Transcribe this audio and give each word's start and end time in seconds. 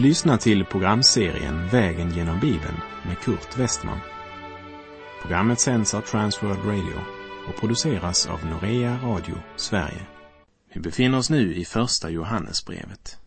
Du 0.00 0.06
lyssnar 0.06 0.36
till 0.36 0.64
programserien 0.64 1.68
Vägen 1.68 2.10
genom 2.10 2.40
Bibeln 2.40 2.80
med 3.06 3.18
Kurt 3.18 3.58
Westman. 3.58 3.98
Programmet 5.22 5.60
sänds 5.60 5.94
av 5.94 6.00
Transworld 6.00 6.64
Radio 6.64 7.00
och 7.48 7.60
produceras 7.60 8.26
av 8.26 8.46
Norea 8.46 8.98
Radio 9.02 9.34
Sverige. 9.56 10.06
Vi 10.74 10.80
befinner 10.80 11.18
oss 11.18 11.30
nu 11.30 11.54
i 11.54 11.64
Första 11.64 12.10
Johannesbrevet. 12.10 13.18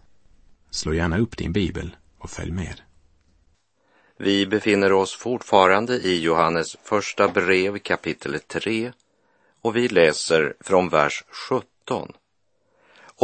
Slå 0.69 0.93
gärna 0.93 1.17
upp 1.17 1.37
din 1.37 1.53
bibel 1.53 1.95
och 2.17 2.29
följ 2.29 2.51
med. 2.51 2.81
Vi 4.17 4.45
befinner 4.45 4.91
oss 4.93 5.15
fortfarande 5.15 5.93
i 5.93 6.21
Johannes 6.21 6.77
första 6.83 7.27
brev 7.27 7.77
kapitel 7.77 8.39
3 8.39 8.91
och 9.61 9.75
vi 9.75 9.87
läser 9.87 10.53
från 10.59 10.89
vers 10.89 11.23
17. 11.49 12.13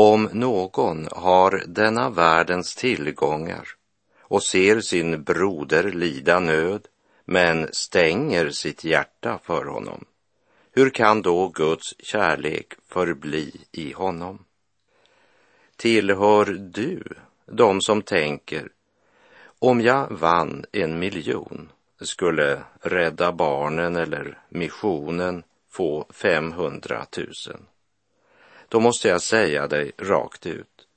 Om 0.01 0.29
någon 0.33 1.07
har 1.11 1.63
denna 1.67 2.09
världens 2.09 2.75
tillgångar 2.75 3.67
och 4.21 4.43
ser 4.43 4.81
sin 4.81 5.23
broder 5.23 5.91
lida 5.91 6.39
nöd 6.39 6.87
men 7.25 7.67
stänger 7.71 8.49
sitt 8.49 8.83
hjärta 8.83 9.39
för 9.43 9.65
honom, 9.65 10.05
hur 10.71 10.89
kan 10.89 11.21
då 11.21 11.47
Guds 11.47 11.95
kärlek 11.99 12.73
förbli 12.87 13.51
i 13.71 13.91
honom? 13.91 14.45
Tillhör 15.75 16.45
du 16.45 17.03
de 17.45 17.81
som 17.81 18.01
tänker, 18.01 18.69
om 19.59 19.81
jag 19.81 20.07
vann 20.11 20.65
en 20.71 20.99
miljon 20.99 21.71
skulle 22.01 22.63
Rädda 22.81 23.31
Barnen 23.31 23.95
eller 23.95 24.37
missionen 24.49 25.43
få 25.69 26.05
500 26.13 27.05
000? 27.17 27.27
Då 28.69 28.79
måste 28.79 29.07
jag 29.07 29.21
säga 29.21 29.67
dig 29.67 29.91
rakt 29.97 30.45
ut 30.45 30.87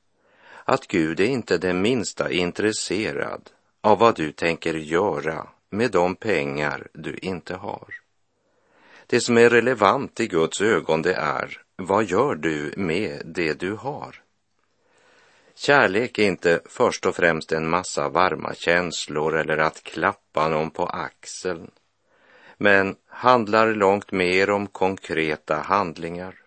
att 0.64 0.86
Gud 0.86 1.20
är 1.20 1.26
inte 1.26 1.58
det 1.58 1.74
minsta 1.74 2.30
intresserad 2.30 3.50
av 3.80 3.98
vad 3.98 4.16
du 4.16 4.32
tänker 4.32 4.74
göra 4.74 5.46
med 5.70 5.90
de 5.90 6.14
pengar 6.14 6.88
du 6.92 7.16
inte 7.22 7.54
har. 7.54 7.94
Det 9.06 9.20
som 9.20 9.38
är 9.38 9.50
relevant 9.50 10.20
i 10.20 10.26
Guds 10.26 10.60
ögon 10.60 11.02
det 11.02 11.14
är, 11.14 11.62
vad 11.76 12.04
gör 12.04 12.34
du 12.34 12.74
med 12.76 13.22
det 13.24 13.60
du 13.60 13.72
har? 13.72 14.22
Kärlek 15.54 16.18
är 16.18 16.22
inte 16.22 16.60
först 16.64 17.06
och 17.06 17.16
främst 17.16 17.52
en 17.52 17.68
massa 17.68 18.08
varma 18.08 18.54
känslor 18.54 19.36
eller 19.36 19.58
att 19.58 19.82
klappa 19.82 20.48
någon 20.48 20.70
på 20.70 20.86
axeln, 20.86 21.70
men 22.56 22.96
handlar 23.06 23.74
långt 23.74 24.12
mer 24.12 24.50
om 24.50 24.66
konkreta 24.66 25.56
handlingar. 25.56 26.41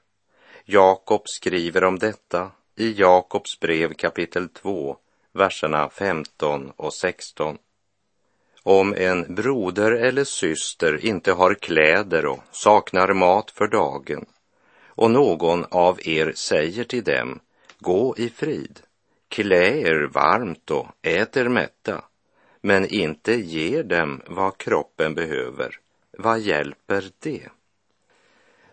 Jakob 0.68 1.30
skriver 1.30 1.84
om 1.84 2.00
detta 2.00 2.52
i 2.76 2.92
Jakobs 2.92 3.60
brev 3.60 3.94
kapitel 3.94 4.50
2, 4.50 4.98
verserna 5.34 5.90
15 5.90 6.72
och 6.76 6.94
16. 6.94 7.58
Om 8.64 8.94
en 8.98 9.36
broder 9.36 9.92
eller 9.92 10.24
syster 10.24 11.06
inte 11.06 11.32
har 11.32 11.54
kläder 11.54 12.26
och 12.26 12.40
saknar 12.52 13.14
mat 13.14 13.52
för 13.52 13.68
dagen 13.68 14.26
och 14.86 15.12
någon 15.12 15.66
av 15.70 16.00
er 16.08 16.34
säger 16.36 16.84
till 16.84 17.04
dem, 17.04 17.40
gå 17.80 18.16
i 18.18 18.30
frid, 18.30 18.80
klä 19.30 19.82
er 19.82 20.10
varmt 20.14 20.72
och 20.72 20.88
ät 21.02 21.38
er 21.38 21.50
mätta, 21.50 22.04
men 22.62 22.86
inte 22.86 23.34
ger 23.34 23.84
dem 23.84 24.22
vad 24.28 24.58
kroppen 24.58 25.16
behöver, 25.16 25.80
vad 26.18 26.40
hjälper 26.40 27.04
det? 27.20 27.50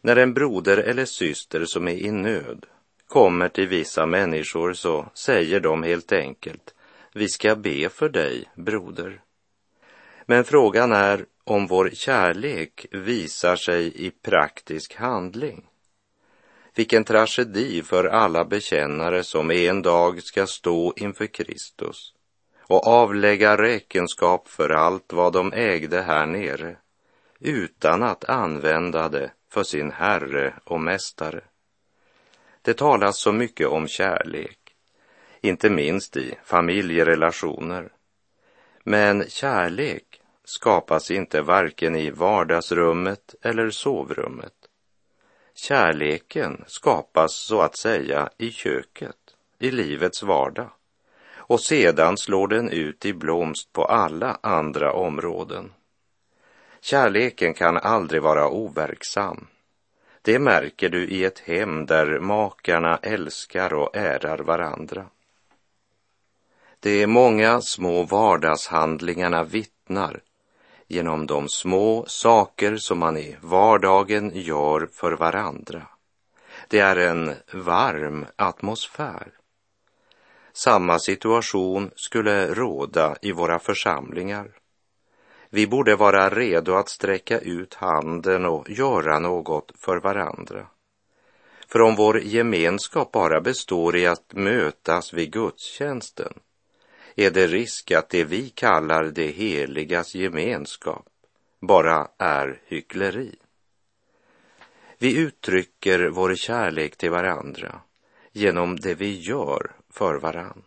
När 0.05 0.17
en 0.17 0.35
broder 0.35 0.77
eller 0.77 1.05
syster 1.05 1.65
som 1.65 1.89
är 1.89 1.93
i 1.93 2.11
nöd 2.11 2.67
kommer 3.09 3.49
till 3.49 3.69
vissa 3.69 4.07
människor 4.07 4.73
så 4.73 5.07
säger 5.15 5.61
de 5.61 5.83
helt 5.83 6.13
enkelt, 6.13 6.75
vi 7.13 7.29
ska 7.29 7.57
be 7.57 7.89
för 7.89 8.09
dig, 8.09 8.45
broder. 8.55 9.21
Men 10.27 10.45
frågan 10.45 10.93
är 10.93 11.27
om 11.45 11.67
vår 11.67 11.91
kärlek 11.93 12.87
visar 12.91 13.57
sig 13.57 14.07
i 14.07 14.11
praktisk 14.11 14.95
handling. 14.95 15.67
Vilken 16.75 17.05
tragedi 17.05 17.83
för 17.83 18.05
alla 18.05 18.45
bekännare 18.45 19.25
som 19.25 19.51
en 19.51 19.83
dag 19.83 20.23
ska 20.23 20.47
stå 20.47 20.95
inför 20.97 21.27
Kristus 21.27 22.15
och 22.61 22.87
avlägga 22.87 23.57
räkenskap 23.57 24.49
för 24.49 24.71
allt 24.71 25.13
vad 25.13 25.33
de 25.33 25.53
ägde 25.53 26.03
här 26.03 26.27
nere 26.27 26.77
utan 27.41 28.03
att 28.03 28.25
använda 28.25 29.09
det 29.09 29.31
för 29.53 29.63
sin 29.63 29.93
Herre 29.93 30.55
och 30.65 30.81
Mästare. 30.81 31.41
Det 32.63 32.75
talas 32.75 33.21
så 33.21 33.33
mycket 33.33 33.69
om 33.69 33.89
kärlek, 33.89 34.59
inte 35.41 35.71
minst 35.71 36.17
i 36.17 36.35
familjerelationer. 36.45 37.93
Men 38.85 39.25
kärlek 39.29 40.21
skapas 40.45 41.11
inte 41.11 41.43
varken 41.43 41.97
i 41.97 42.11
vardagsrummet 42.11 43.35
eller 43.43 43.71
sovrummet. 43.71 44.55
Kärleken 45.55 46.65
skapas 46.67 47.33
så 47.35 47.61
att 47.61 47.77
säga 47.77 48.31
i 48.39 48.51
köket, 48.51 49.37
i 49.59 49.71
livets 49.71 50.23
vardag 50.23 50.71
och 51.35 51.61
sedan 51.61 52.17
slår 52.17 52.49
den 52.49 52.71
ut 52.71 53.05
i 53.05 53.13
blomst 53.13 53.73
på 53.73 53.85
alla 53.85 54.39
andra 54.43 54.93
områden. 54.93 55.73
Kärleken 56.85 57.55
kan 57.55 57.77
aldrig 57.77 58.23
vara 58.23 58.49
overksam. 58.49 59.47
Det 60.23 60.39
märker 60.39 60.89
du 60.89 61.09
i 61.09 61.25
ett 61.25 61.39
hem 61.39 61.87
där 61.87 62.19
makarna 62.21 62.97
älskar 63.03 63.75
och 63.75 63.97
ärar 63.97 64.39
varandra. 64.39 65.07
De 66.81 67.07
många 67.07 67.61
små 67.61 68.03
vardagshandlingarna 68.03 69.45
vittnar 69.45 70.21
genom 70.87 71.27
de 71.27 71.49
små 71.49 72.05
saker 72.09 72.77
som 72.77 72.99
man 72.99 73.17
i 73.17 73.37
vardagen 73.41 74.31
gör 74.35 74.89
för 74.93 75.13
varandra. 75.13 75.87
Det 76.69 76.79
är 76.79 76.97
en 76.97 77.35
varm 77.53 78.27
atmosfär. 78.37 79.33
Samma 80.53 80.99
situation 80.99 81.91
skulle 81.97 82.55
råda 82.55 83.17
i 83.23 83.33
våra 83.33 83.59
församlingar. 83.59 84.62
Vi 85.55 85.67
borde 85.67 85.97
vara 85.97 86.31
redo 86.31 86.75
att 86.75 86.89
sträcka 86.89 87.39
ut 87.39 87.75
handen 87.75 88.45
och 88.45 88.71
göra 88.71 89.19
något 89.19 89.73
för 89.79 89.97
varandra. 89.97 90.67
För 91.67 91.81
om 91.81 91.97
vår 91.97 92.21
gemenskap 92.21 93.13
bara 93.13 93.41
består 93.41 93.97
i 93.97 94.07
att 94.07 94.33
mötas 94.33 95.13
vid 95.13 95.33
gudstjänsten 95.33 96.33
är 97.17 97.31
det 97.31 97.47
risk 97.47 97.91
att 97.91 98.09
det 98.09 98.25
vi 98.25 98.49
kallar 98.49 99.05
det 99.05 99.27
heligas 99.27 100.15
gemenskap 100.15 101.07
bara 101.61 102.09
är 102.19 102.61
hyckleri. 102.67 103.37
Vi 104.99 105.19
uttrycker 105.19 106.09
vår 106.09 106.35
kärlek 106.35 106.97
till 106.97 107.11
varandra 107.11 107.81
genom 108.33 108.77
det 108.77 108.95
vi 108.95 109.21
gör 109.21 109.71
för 109.91 110.15
varann. 110.15 110.63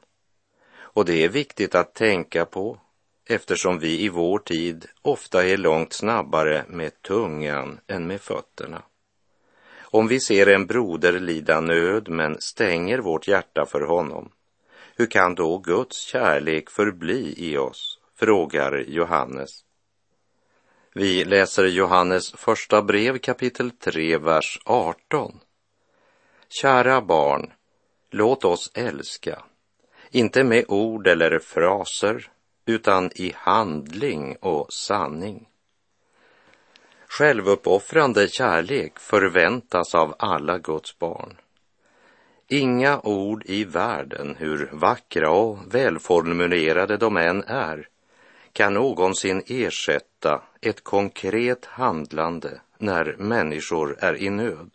Och 0.77 1.05
det 1.05 1.23
är 1.23 1.29
viktigt 1.29 1.75
att 1.75 1.93
tänka 1.93 2.45
på 2.45 2.79
eftersom 3.25 3.79
vi 3.79 4.01
i 4.01 4.09
vår 4.09 4.39
tid 4.39 4.85
ofta 5.01 5.45
är 5.45 5.57
långt 5.57 5.93
snabbare 5.93 6.65
med 6.67 7.01
tungan 7.01 7.79
än 7.87 8.07
med 8.07 8.21
fötterna. 8.21 8.81
Om 9.79 10.07
vi 10.07 10.19
ser 10.19 10.47
en 10.47 10.65
broder 10.65 11.19
lida 11.19 11.61
nöd 11.61 12.09
men 12.09 12.41
stänger 12.41 12.97
vårt 12.97 13.27
hjärta 13.27 13.65
för 13.65 13.81
honom, 13.81 14.31
hur 14.95 15.05
kan 15.05 15.35
då 15.35 15.57
Guds 15.57 16.01
kärlek 16.01 16.69
förbli 16.69 17.33
i 17.37 17.57
oss? 17.57 17.99
frågar 18.15 18.83
Johannes. 18.87 19.65
Vi 20.93 21.25
läser 21.25 21.65
Johannes 21.65 22.31
första 22.31 22.81
brev 22.81 23.17
kapitel 23.17 23.71
3, 23.71 24.17
vers 24.17 24.59
18. 24.65 25.39
Kära 26.61 27.01
barn, 27.01 27.53
låt 28.11 28.45
oss 28.45 28.71
älska, 28.73 29.43
inte 30.11 30.43
med 30.43 30.65
ord 30.67 31.07
eller 31.07 31.39
fraser, 31.39 32.31
utan 32.65 33.11
i 33.15 33.33
handling 33.35 34.35
och 34.39 34.73
sanning. 34.73 35.47
Självuppoffrande 37.07 38.27
kärlek 38.27 38.99
förväntas 38.99 39.95
av 39.95 40.15
alla 40.19 40.57
Guds 40.57 40.99
barn. 40.99 41.37
Inga 42.47 42.99
ord 42.99 43.43
i 43.45 43.63
världen, 43.63 44.35
hur 44.39 44.69
vackra 44.73 45.29
och 45.29 45.75
välformulerade 45.75 46.97
de 46.97 47.17
än 47.17 47.43
är, 47.43 47.87
kan 48.53 48.73
någonsin 48.73 49.43
ersätta 49.47 50.41
ett 50.61 50.83
konkret 50.83 51.65
handlande 51.65 52.61
när 52.77 53.15
människor 53.17 53.97
är 53.99 54.15
i 54.15 54.29
nöd. 54.29 54.71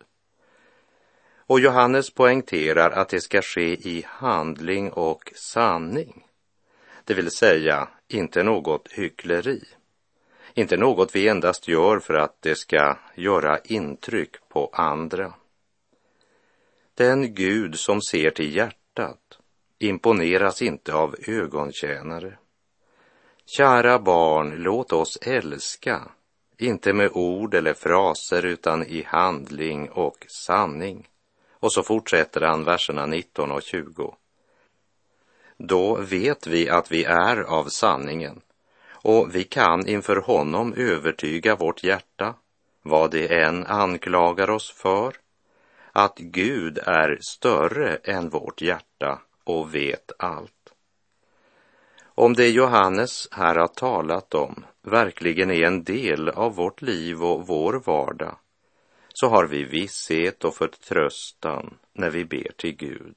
Och 1.37 1.61
Johannes 1.61 2.11
poängterar 2.11 2.91
att 2.91 3.09
det 3.09 3.21
ska 3.21 3.43
ske 3.43 3.89
i 3.89 4.05
handling 4.07 4.91
och 4.93 5.33
sanning 5.35 6.27
det 7.11 7.15
vill 7.15 7.31
säga 7.31 7.89
inte 8.09 8.43
något 8.43 8.89
hyckleri, 8.93 9.65
inte 10.55 10.77
något 10.77 11.17
vi 11.17 11.29
endast 11.29 11.69
gör 11.69 11.99
för 11.99 12.15
att 12.15 12.43
det 12.43 12.55
ska 12.55 12.97
göra 13.15 13.59
intryck 13.59 14.49
på 14.49 14.71
andra. 14.73 15.35
Den 16.95 17.35
Gud 17.35 17.79
som 17.79 18.03
ser 18.03 18.31
till 18.31 18.57
hjärtat 18.57 19.39
imponeras 19.79 20.63
inte 20.63 20.95
av 20.95 21.17
ögontjänare. 21.27 22.39
Kära 23.47 23.99
barn, 23.99 24.55
låt 24.57 24.93
oss 24.93 25.19
älska, 25.23 26.11
inte 26.59 26.93
med 26.93 27.11
ord 27.13 27.55
eller 27.55 27.75
fraser 27.75 28.45
utan 28.45 28.87
i 28.87 29.03
handling 29.03 29.91
och 29.91 30.27
sanning. 30.29 31.09
Och 31.51 31.73
så 31.73 31.83
fortsätter 31.83 32.41
han 32.41 32.65
verserna 32.65 33.07
19 33.07 33.53
och 33.53 33.63
20. 33.63 34.17
Då 35.63 35.95
vet 35.95 36.47
vi 36.47 36.69
att 36.69 36.93
vi 36.93 37.05
är 37.05 37.43
av 37.43 37.65
sanningen 37.65 38.41
och 38.93 39.35
vi 39.35 39.45
kan 39.45 39.87
inför 39.87 40.17
honom 40.17 40.75
övertyga 40.77 41.57
vårt 41.57 41.85
hjärta, 41.85 42.35
vad 42.83 43.11
det 43.11 43.43
än 43.43 43.67
anklagar 43.67 44.51
oss 44.51 44.71
för, 44.71 45.15
att 45.93 46.19
Gud 46.19 46.79
är 46.79 47.19
större 47.21 47.97
än 47.97 48.29
vårt 48.29 48.63
hjärta 48.63 49.23
och 49.45 49.75
vet 49.75 50.13
allt. 50.19 50.73
Om 52.05 52.35
det 52.35 52.49
Johannes 52.49 53.29
här 53.33 53.55
har 53.55 53.69
talat 53.69 54.35
om 54.35 54.65
verkligen 54.83 55.51
är 55.51 55.67
en 55.67 55.85
del 55.85 56.29
av 56.29 56.55
vårt 56.55 56.83
liv 56.83 57.25
och 57.25 57.47
vår 57.47 57.83
vardag, 57.87 58.37
så 59.09 59.29
har 59.29 59.47
vi 59.47 59.65
visshet 59.65 60.45
och 60.45 60.55
förtröstan 60.55 61.75
när 61.93 62.11
vi 62.11 62.25
ber 62.25 62.51
till 62.57 62.77
Gud. 62.77 63.15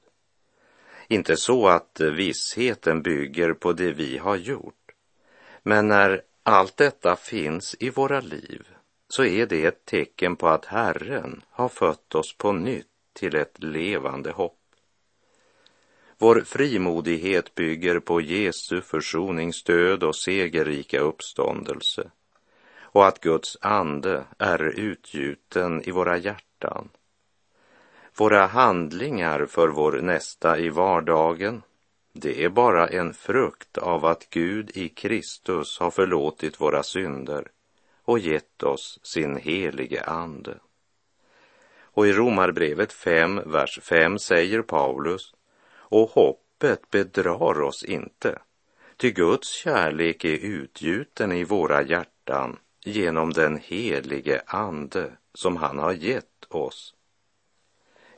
Inte 1.14 1.38
så 1.38 1.68
att 1.68 2.00
eh, 2.00 2.10
vissheten 2.10 3.02
bygger 3.02 3.54
på 3.54 3.74
det 3.74 3.92
vi 3.92 4.18
har 4.18 4.36
gjort, 4.36 4.92
men 5.64 5.88
när 5.88 6.22
allt 6.44 6.78
detta 6.78 7.16
finns 7.16 7.76
i 7.80 7.90
våra 7.90 8.20
liv 8.20 8.68
så 9.08 9.24
är 9.26 9.46
det 9.46 9.66
ett 9.66 9.86
tecken 9.86 10.36
på 10.36 10.48
att 10.48 10.66
Herren 10.66 11.42
har 11.50 11.70
fött 11.70 12.16
oss 12.16 12.38
på 12.38 12.52
nytt 12.52 12.88
till 13.14 13.36
ett 13.36 13.64
levande 13.64 14.32
hopp. 14.32 14.60
Vår 16.18 16.42
frimodighet 16.42 17.56
bygger 17.56 18.00
på 18.00 18.22
Jesu 18.22 18.82
försoningsdöd 18.82 20.04
och 20.04 20.16
segerrika 20.16 21.00
uppståndelse 21.00 22.12
och 22.80 23.08
att 23.08 23.20
Guds 23.20 23.58
ande 23.62 24.24
är 24.38 24.80
utgjuten 24.80 25.82
i 25.82 25.92
våra 25.92 26.18
hjärtan. 26.18 26.90
Våra 28.16 28.46
handlingar 28.46 29.46
för 29.46 29.68
vår 29.68 29.92
nästa 29.92 30.58
i 30.58 30.70
vardagen, 30.70 31.62
det 32.14 32.44
är 32.44 32.50
bara 32.50 32.88
en 32.88 33.14
frukt 33.14 33.78
av 33.78 34.06
att 34.06 34.30
Gud 34.30 34.72
i 34.78 34.90
Kristus 34.90 35.80
har 35.80 35.92
förlåtit 35.92 36.62
våra 36.62 36.84
synder 36.84 37.48
och 38.04 38.20
gett 38.20 38.64
oss 38.64 39.00
sin 39.04 39.36
helige 39.36 40.04
ande. 40.04 40.56
Och 41.82 42.08
i 42.08 42.14
Romarbrevet 42.14 42.94
5, 42.94 43.42
vers 43.46 43.80
5 43.82 44.20
säger 44.20 44.62
Paulus 44.62 45.34
och 45.76 46.10
hoppet 46.10 46.92
bedrar 46.92 47.62
oss 47.62 47.84
inte, 47.84 48.40
ty 48.98 49.12
Guds 49.12 49.50
kärlek 49.50 50.26
är 50.26 50.38
utgjuten 50.38 51.32
i 51.32 51.44
våra 51.44 51.84
hjärtan 51.84 52.58
genom 52.84 53.34
den 53.34 53.58
helige 53.58 54.42
Ande 54.46 55.12
som 55.34 55.58
han 55.58 55.78
har 55.80 55.94
gett 55.94 56.46
oss. 56.50 56.94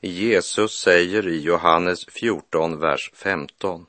Jesus 0.07 0.79
säger 0.79 1.27
i 1.27 1.41
Johannes 1.41 2.05
14, 2.05 2.79
vers 2.79 3.11
15. 3.13 3.85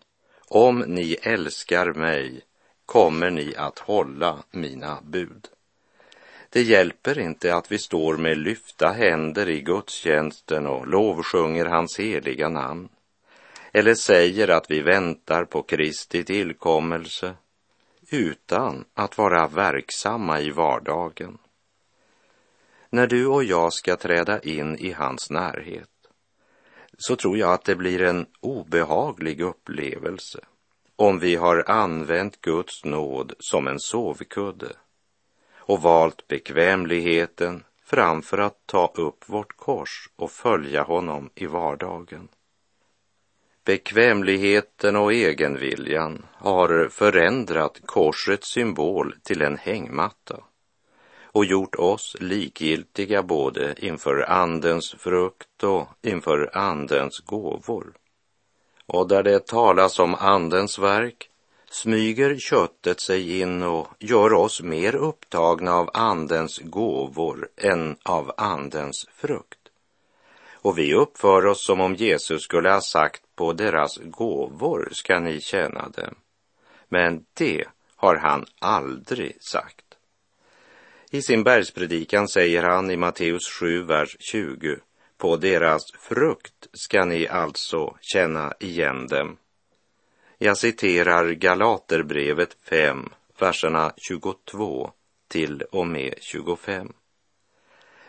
Om 0.48 0.78
ni 0.78 1.16
älskar 1.22 1.92
mig 1.92 2.40
kommer 2.86 3.30
ni 3.30 3.54
att 3.56 3.78
hålla 3.78 4.38
mina 4.50 4.98
bud. 5.02 5.48
Det 6.50 6.62
hjälper 6.62 7.18
inte 7.18 7.54
att 7.54 7.72
vi 7.72 7.78
står 7.78 8.16
med 8.16 8.38
lyfta 8.38 8.88
händer 8.88 9.48
i 9.48 9.60
gudstjänsten 9.60 10.66
och 10.66 10.86
lovsjunger 10.86 11.66
hans 11.66 11.98
heliga 11.98 12.48
namn 12.48 12.88
eller 13.72 13.94
säger 13.94 14.48
att 14.48 14.70
vi 14.70 14.80
väntar 14.80 15.44
på 15.44 15.62
Kristi 15.62 16.24
tillkommelse 16.24 17.34
utan 18.10 18.84
att 18.94 19.18
vara 19.18 19.48
verksamma 19.48 20.40
i 20.40 20.50
vardagen. 20.50 21.38
När 22.90 23.06
du 23.06 23.26
och 23.26 23.44
jag 23.44 23.72
ska 23.72 23.96
träda 23.96 24.40
in 24.40 24.76
i 24.78 24.92
hans 24.92 25.30
närhet 25.30 25.88
så 26.98 27.16
tror 27.16 27.38
jag 27.38 27.52
att 27.52 27.64
det 27.64 27.76
blir 27.76 28.02
en 28.02 28.26
obehaglig 28.40 29.40
upplevelse 29.40 30.40
om 30.96 31.19
vi 31.19 31.34
har 31.34 31.70
använt 31.70 32.40
Guds 32.40 32.84
nåd 32.84 33.32
som 33.38 33.66
en 33.69 33.81
sovkudde 33.81 34.72
och 35.56 35.82
valt 35.82 36.28
bekvämligheten 36.28 37.64
framför 37.84 38.38
att 38.38 38.66
ta 38.66 38.93
upp 38.94 39.28
vårt 39.28 39.56
kors 39.56 40.10
och 40.16 40.31
följa 40.31 40.82
honom 40.82 41.31
i 41.34 41.46
vardagen. 41.46 42.28
Bekvämligheten 43.64 44.96
och 44.96 45.12
egenviljan 45.12 46.26
har 46.32 46.88
förändrat 46.88 47.81
korsets 47.84 48.52
symbol 48.52 49.14
till 49.22 49.42
en 49.42 49.56
hängmatta 49.56 50.44
och 51.36 51.44
gjort 51.44 51.74
oss 51.74 52.16
likgiltiga 52.20 53.22
både 53.22 53.74
inför 53.78 54.30
Andens 54.30 54.94
frukt 54.98 55.62
och 55.62 55.88
inför 56.02 56.50
Andens 56.56 57.18
gåvor. 57.18 57.92
Och 58.86 59.08
där 59.08 59.22
det 59.22 59.46
talas 59.46 59.98
om 59.98 60.14
Andens 60.14 60.78
verk 60.78 61.30
smyger 61.70 62.36
köttet 62.38 63.00
sig 63.00 63.40
in 63.40 63.62
och 63.62 63.88
gör 63.98 64.32
oss 64.32 64.62
mer 64.62 64.94
upptagna 64.94 65.74
av 65.74 65.90
Andens 65.94 66.58
gåvor 66.58 67.48
än 67.56 67.96
av 68.02 68.32
Andens 68.36 69.06
frukt. 69.14 69.68
Och 70.52 70.78
vi 70.78 70.94
uppför 70.94 71.46
oss 71.46 71.64
som 71.64 71.80
om 71.80 71.94
Jesus 71.94 72.42
skulle 72.42 72.70
ha 72.70 72.80
sagt 72.80 73.22
på 73.34 73.52
deras 73.52 73.96
gåvor 73.96 74.88
ska 74.92 75.20
ni 75.20 75.40
tjäna 75.40 75.88
dem. 75.88 76.14
Men 76.88 77.24
det 77.34 77.64
har 77.96 78.16
han 78.16 78.44
aldrig 78.58 79.42
sagt. 79.42 79.85
I 81.10 81.22
sin 81.22 81.44
bergspredikan 81.44 82.28
säger 82.28 82.62
han 82.62 82.90
i 82.90 82.96
Matteus 82.96 83.48
7, 83.48 83.82
vers 83.82 84.16
20, 84.20 84.76
på 85.18 85.36
deras 85.36 85.82
frukt 85.98 86.68
ska 86.72 87.04
ni 87.04 87.28
alltså 87.28 87.96
känna 88.00 88.54
igen 88.60 89.06
dem. 89.06 89.36
Jag 90.38 90.58
citerar 90.58 91.30
Galaterbrevet 91.30 92.56
5, 92.70 93.08
verserna 93.38 93.92
22 93.96 94.90
till 95.28 95.62
och 95.62 95.86
med 95.86 96.14
25. 96.20 96.92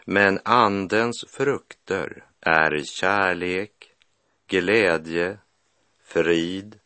Men 0.05 0.39
andens 0.43 1.25
frukter 1.29 2.23
är 2.41 2.81
kärlek, 2.83 3.71
glädje, 4.47 5.37
frid, 6.03 6.79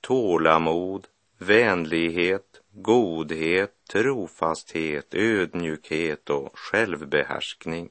tålamod, 0.00 1.06
vänlighet, 1.38 2.51
godhet, 2.72 3.74
trofasthet, 3.92 5.14
ödmjukhet 5.14 6.30
och 6.30 6.58
självbehärskning. 6.58 7.90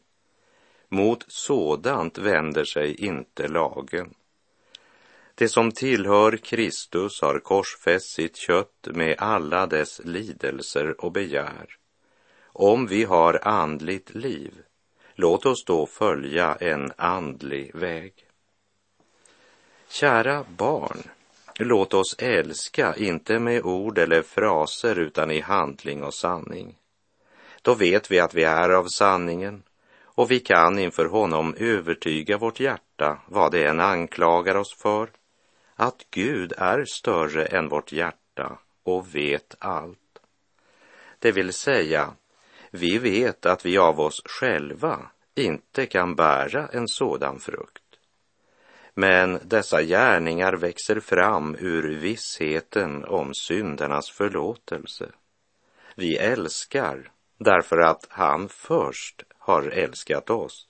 Mot 0.90 1.26
sådant 1.28 2.18
vänder 2.18 2.66
sig 2.66 2.96
inte 2.96 3.48
lagen. 3.48 4.14
Det 5.36 5.50
som 5.50 5.72
tillhör 5.72 6.38
Kristus 6.38 7.22
har 7.22 7.40
korsfäst 7.40 8.16
sitt 8.16 8.38
kött 8.38 8.88
med 8.94 9.16
alla 9.18 9.68
dess 9.68 10.02
lidelser 10.04 11.06
och 11.06 11.12
begär. 11.12 11.78
Om 12.44 12.88
vi 12.88 13.04
har 13.04 13.48
andligt 13.48 14.16
liv, 14.16 14.54
låt 15.16 15.46
oss 15.46 15.66
då 15.66 15.86
följa 15.86 16.56
en 16.56 16.92
andlig 16.96 17.76
väg. 17.76 18.14
Kära 19.90 20.46
barn, 20.58 21.04
låt 21.64 21.94
oss 21.94 22.16
älska, 22.20 22.96
inte 22.98 23.40
med 23.40 23.62
ord 23.64 23.98
eller 23.98 24.22
fraser, 24.22 25.00
utan 25.00 25.32
i 25.32 25.40
handling 25.40 26.04
och 26.04 26.14
sanning. 26.14 26.78
Då 27.62 27.74
vet 27.74 28.12
vi 28.12 28.20
att 28.20 28.34
vi 28.34 28.44
är 28.44 28.70
av 28.70 28.86
sanningen 28.88 29.64
och 30.04 30.32
vi 30.32 30.40
kan 30.40 30.80
inför 30.80 31.06
honom 31.06 31.56
övertyga 31.58 32.38
vårt 32.38 32.60
hjärta, 32.60 33.22
vad 33.28 33.52
det 33.52 33.66
än 33.66 33.80
anklagar 33.80 34.56
oss 34.56 34.76
för, 34.82 35.10
att 35.76 36.06
Gud 36.12 36.54
är 36.58 36.86
större 36.86 37.46
än 37.46 37.70
vårt 37.70 37.92
hjärta 37.92 38.60
och 38.84 39.16
vet 39.16 39.56
allt. 39.60 40.20
Det 41.20 41.32
vill 41.32 41.54
säga, 41.54 42.14
vi 42.72 42.98
vet 42.98 43.46
att 43.46 43.66
vi 43.66 43.78
av 43.78 44.00
oss 44.00 44.22
själva 44.26 45.00
inte 45.36 45.86
kan 45.86 46.16
bära 46.16 46.68
en 46.68 46.88
sådan 46.88 47.40
frukt. 47.40 47.91
Men 48.94 49.40
dessa 49.44 49.84
gärningar 49.84 50.54
växer 50.54 51.00
fram 51.00 51.56
ur 51.60 51.96
vissheten 51.98 53.06
om 53.06 53.34
syndernas 53.34 54.10
förlåtelse. 54.10 55.10
Vi 55.96 56.18
älskar 56.18 57.12
därför 57.40 57.78
att 57.78 58.06
han 58.10 58.50
först 58.50 59.24
har 59.38 59.64
älskat 59.64 60.30
oss. 60.30 60.68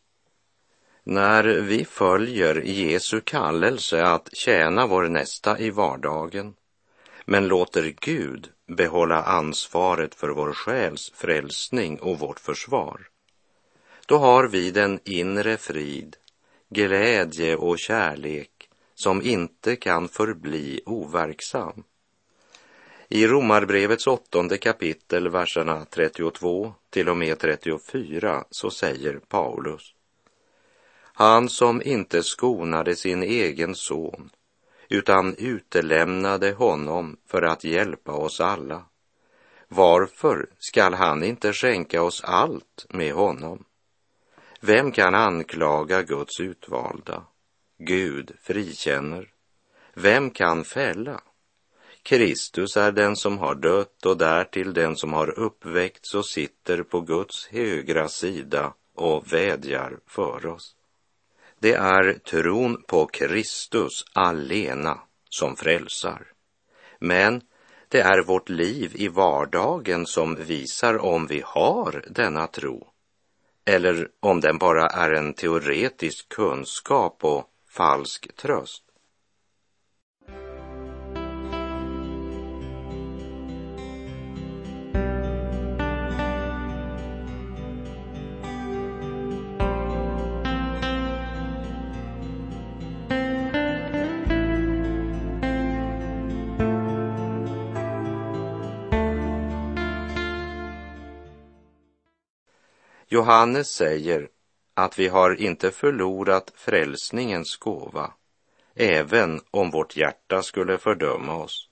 När 1.03 1.43
vi 1.43 1.85
följer 1.85 2.55
Jesu 2.55 3.21
kallelse 3.21 4.03
att 4.03 4.29
tjäna 4.33 4.87
vår 4.87 5.07
nästa 5.07 5.59
i 5.59 5.69
vardagen, 5.69 6.53
men 7.25 7.47
låter 7.47 7.95
Gud 8.01 8.49
behålla 8.67 9.23
ansvaret 9.23 10.15
för 10.15 10.29
vår 10.29 10.53
själs 10.53 11.11
frälsning 11.15 11.99
och 11.99 12.19
vårt 12.19 12.39
försvar, 12.39 13.01
då 14.05 14.17
har 14.17 14.47
vi 14.47 14.71
den 14.71 14.99
inre 15.03 15.57
frid, 15.57 16.15
glädje 16.71 17.55
och 17.55 17.79
kärlek 17.79 18.69
som 18.95 19.21
inte 19.21 19.75
kan 19.75 20.07
förbli 20.07 20.81
overksam. 20.85 21.83
I 23.09 23.27
Romarbrevets 23.27 24.07
åttonde 24.07 24.57
kapitel, 24.57 25.29
verserna 25.29 25.85
32 25.85 26.73
till 26.89 27.09
och 27.09 27.17
med 27.17 27.39
34, 27.39 28.43
så 28.49 28.71
säger 28.71 29.19
Paulus. 29.27 29.93
Han 31.13 31.49
som 31.49 31.81
inte 31.81 32.23
skonade 32.23 32.95
sin 32.95 33.23
egen 33.23 33.75
son, 33.75 34.29
utan 34.89 35.35
utelämnade 35.35 36.51
honom 36.51 37.17
för 37.27 37.41
att 37.41 37.63
hjälpa 37.63 38.11
oss 38.11 38.41
alla. 38.41 38.85
Varför 39.67 40.49
skall 40.59 40.93
han 40.93 41.23
inte 41.23 41.53
skänka 41.53 42.03
oss 42.03 42.23
allt 42.23 42.85
med 42.89 43.13
honom? 43.13 43.65
Vem 44.63 44.91
kan 44.91 45.15
anklaga 45.15 46.01
Guds 46.01 46.39
utvalda? 46.39 47.23
Gud 47.79 48.31
frikänner. 48.41 49.27
Vem 49.93 50.31
kan 50.31 50.63
fälla? 50.63 51.21
Kristus 52.03 52.77
är 52.77 52.91
den 52.91 53.15
som 53.15 53.37
har 53.37 53.55
dött 53.55 54.05
och 54.05 54.17
därtill 54.17 54.73
den 54.73 54.95
som 54.95 55.13
har 55.13 55.39
uppväckts 55.39 56.15
och 56.15 56.25
sitter 56.25 56.83
på 56.83 57.01
Guds 57.01 57.47
högra 57.47 58.07
sida 58.07 58.73
och 58.95 59.33
vädjar 59.33 59.99
för 60.07 60.45
oss. 60.45 60.75
Det 61.59 61.73
är 61.73 62.13
tron 62.13 62.83
på 62.87 63.05
Kristus 63.05 64.05
allena 64.13 64.99
som 65.29 65.55
frälsar. 65.55 66.27
Men 66.99 67.41
det 67.87 68.01
är 68.01 68.23
vårt 68.23 68.49
liv 68.49 68.91
i 68.95 69.07
vardagen 69.07 70.05
som 70.05 70.35
visar 70.35 70.97
om 70.97 71.27
vi 71.27 71.41
har 71.45 72.05
denna 72.09 72.47
tro 72.47 72.90
eller 73.65 74.07
om 74.19 74.39
den 74.41 74.57
bara 74.57 74.87
är 74.87 75.11
en 75.11 75.33
teoretisk 75.33 76.29
kunskap 76.29 77.17
och 77.21 77.45
falsk 77.69 78.35
tröst. 78.35 78.83
Johannes 103.13 103.69
säger 103.69 104.29
att 104.73 104.99
vi 104.99 105.07
har 105.07 105.41
inte 105.41 105.71
förlorat 105.71 106.51
frälsningens 106.55 107.57
gåva, 107.57 108.13
även 108.75 109.41
om 109.51 109.71
vårt 109.71 109.97
hjärta 109.97 110.43
skulle 110.43 110.77
fördöma 110.77 111.35
oss. 111.35 111.69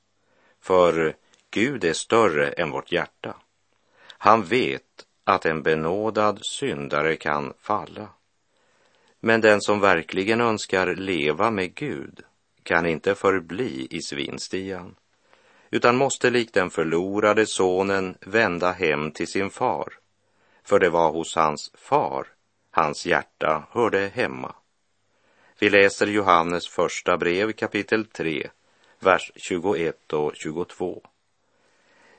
För 0.62 1.15
Gud 1.51 1.84
är 1.84 1.93
större 1.93 2.50
än 2.50 2.72
vårt 2.72 2.91
hjärta. 2.91 3.36
Han 4.08 4.43
vet 4.43 5.05
att 5.24 5.46
en 5.46 5.63
benådad 5.63 6.39
syndare 6.41 7.15
kan 7.15 7.53
falla. 7.60 8.08
Men 9.19 9.41
den 9.41 9.62
som 9.62 9.79
verkligen 9.79 10.41
önskar 10.41 10.96
leva 10.96 11.51
med 11.51 11.75
Gud 11.75 12.22
kan 12.63 12.86
inte 12.86 13.15
förbli 13.15 13.88
i 13.89 14.01
svinstian, 14.01 14.96
utan 15.72 15.96
måste 15.96 16.29
likt 16.29 16.53
den 16.53 16.69
förlorade 16.69 17.46
sonen 17.46 18.17
vända 18.22 18.72
hem 18.72 19.12
till 19.12 19.27
sin 19.27 19.50
far 19.50 20.00
för 20.69 20.79
det 20.79 20.89
var 20.89 21.11
hos 21.11 21.35
hans 21.35 21.71
far 21.75 22.27
hans 22.71 23.05
hjärta 23.05 23.67
hörde 23.71 24.11
hemma. 24.13 24.55
Vi 25.59 25.69
läser 25.69 26.07
Johannes 26.07 26.67
första 26.67 27.17
brev 27.17 27.51
kapitel 27.51 28.05
3, 28.05 28.49
vers 28.99 29.31
21 29.35 30.13
och 30.13 30.31
22. 30.35 31.01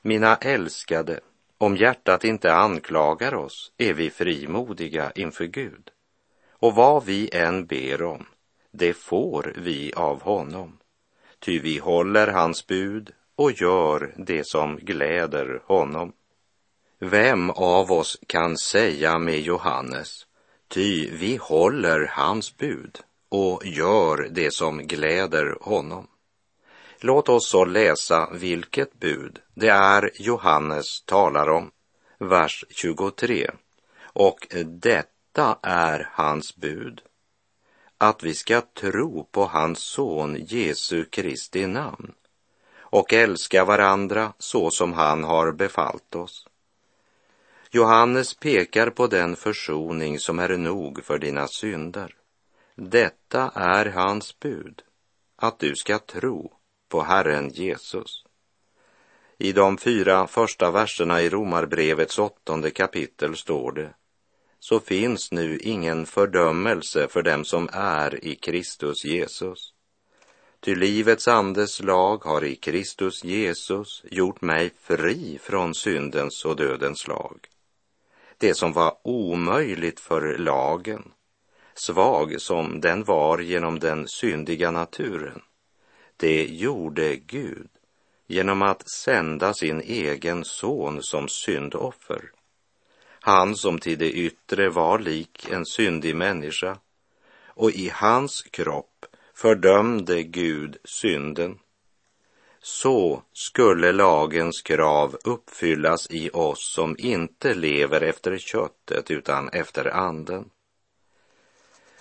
Mina 0.03 0.37
älskade, 0.37 1.21
om 1.59 1.77
hjärtat 1.77 2.25
inte 2.25 2.55
anklagar 2.55 3.35
oss 3.35 3.73
är 3.79 3.95
vi 3.95 4.11
frimodiga 4.11 5.13
inför 5.15 5.45
Gud. 5.45 5.91
Och 6.51 6.75
vad 6.75 7.05
vi 7.05 7.31
än 7.33 7.67
ber 7.67 8.03
om, 8.03 8.27
det 8.71 8.95
får 8.95 9.53
vi 9.57 9.93
av 9.97 10.23
honom. 10.23 10.79
Ty 11.39 11.59
vi 11.59 11.79
håller 11.79 12.27
hans 12.27 12.67
bud 12.67 13.13
och 13.37 13.53
gör 13.53 14.15
det 14.17 14.47
som 14.47 14.77
gläder 14.77 15.63
honom. 15.65 16.13
Vem 17.03 17.51
av 17.51 17.93
oss 17.93 18.19
kan 18.27 18.57
säga 18.57 19.19
med 19.19 19.41
Johannes, 19.41 20.27
ty 20.69 21.11
vi 21.11 21.37
håller 21.37 22.07
hans 22.07 22.57
bud 22.57 23.01
och 23.29 23.67
gör 23.67 24.29
det 24.31 24.55
som 24.55 24.79
gläder 24.79 25.59
honom. 25.61 26.07
Låt 26.99 27.29
oss 27.29 27.49
så 27.49 27.65
läsa 27.65 28.29
vilket 28.33 28.95
bud 28.95 29.39
det 29.55 29.69
är 29.69 30.11
Johannes 30.15 31.03
talar 31.05 31.49
om, 31.51 31.71
vers 32.19 32.65
23. 32.71 33.51
Och 34.03 34.47
detta 34.65 35.59
är 35.63 36.09
hans 36.13 36.57
bud, 36.57 37.03
att 37.99 38.23
vi 38.23 38.35
ska 38.35 38.61
tro 38.61 39.25
på 39.25 39.45
hans 39.45 39.79
son 39.79 40.37
Jesu 40.49 41.05
Kristi 41.05 41.67
namn 41.67 42.13
och 42.79 43.13
älska 43.13 43.65
varandra 43.65 44.33
så 44.39 44.71
som 44.71 44.93
han 44.93 45.25
har 45.25 45.53
befallt 45.53 46.15
oss. 46.15 46.47
Johannes 47.73 48.35
pekar 48.35 48.91
på 48.91 49.07
den 49.07 49.37
försoning 49.37 50.19
som 50.19 50.39
är 50.39 50.57
nog 50.57 51.05
för 51.05 51.19
dina 51.19 51.49
synder. 51.49 52.15
Detta 52.75 53.51
är 53.55 53.87
hans 53.87 54.39
bud, 54.39 54.83
att 55.37 55.59
du 55.59 55.77
ska 55.77 55.99
tro 55.99 56.53
på 56.89 57.03
Herren 57.03 57.49
Jesus. 57.49 58.25
I 59.39 59.53
de 59.53 59.79
fyra 59.79 60.27
första 60.27 60.71
verserna 60.71 61.23
i 61.23 61.29
Romarbrevets 61.29 62.19
åttonde 62.19 62.71
kapitel 62.71 63.37
står 63.37 63.73
det 63.73 63.95
så 64.59 64.81
finns 64.81 65.33
nu 65.33 65.59
ingen 65.59 66.07
fördömelse 66.07 67.09
för 67.09 67.23
dem 67.23 67.45
som 67.45 67.69
är 67.73 68.25
i 68.25 68.35
Kristus 68.35 69.05
Jesus. 69.05 69.75
Ty 70.61 70.75
livets 70.75 71.29
andes 71.29 71.83
lag 71.83 72.25
har 72.25 72.45
i 72.45 72.57
Kristus 72.57 73.25
Jesus 73.25 74.03
gjort 74.11 74.41
mig 74.41 74.71
fri 74.81 75.39
från 75.43 75.75
syndens 75.75 76.45
och 76.45 76.57
dödens 76.57 77.09
lag 77.09 77.47
det 78.41 78.55
som 78.55 78.73
var 78.73 78.97
omöjligt 79.03 80.01
för 80.01 80.39
lagen, 80.39 81.13
svag 81.75 82.41
som 82.41 82.81
den 82.81 83.05
var 83.05 83.39
genom 83.39 83.79
den 83.79 84.09
syndiga 84.09 84.71
naturen, 84.71 85.43
det 86.17 86.45
gjorde 86.45 87.17
Gud 87.17 87.69
genom 88.27 88.63
att 88.63 88.91
sända 88.91 89.55
sin 89.55 89.81
egen 89.81 90.45
son 90.45 91.03
som 91.03 91.29
syndoffer. 91.29 92.31
Han 93.21 93.57
som 93.57 93.79
till 93.79 93.99
det 93.99 94.13
yttre 94.13 94.69
var 94.69 94.99
lik 94.99 95.49
en 95.51 95.67
syndig 95.67 96.17
människa 96.17 96.79
och 97.47 97.71
i 97.71 97.91
hans 97.95 98.43
kropp 98.43 99.07
fördömde 99.35 100.23
Gud 100.23 100.77
synden 100.85 101.59
så 102.63 103.23
skulle 103.33 103.93
lagens 103.93 104.63
krav 104.63 105.17
uppfyllas 105.25 106.11
i 106.11 106.31
oss 106.31 106.73
som 106.75 106.97
inte 106.99 107.55
lever 107.55 108.01
efter 108.01 108.39
köttet 108.39 109.11
utan 109.11 109.49
efter 109.49 109.85
anden. 109.85 110.51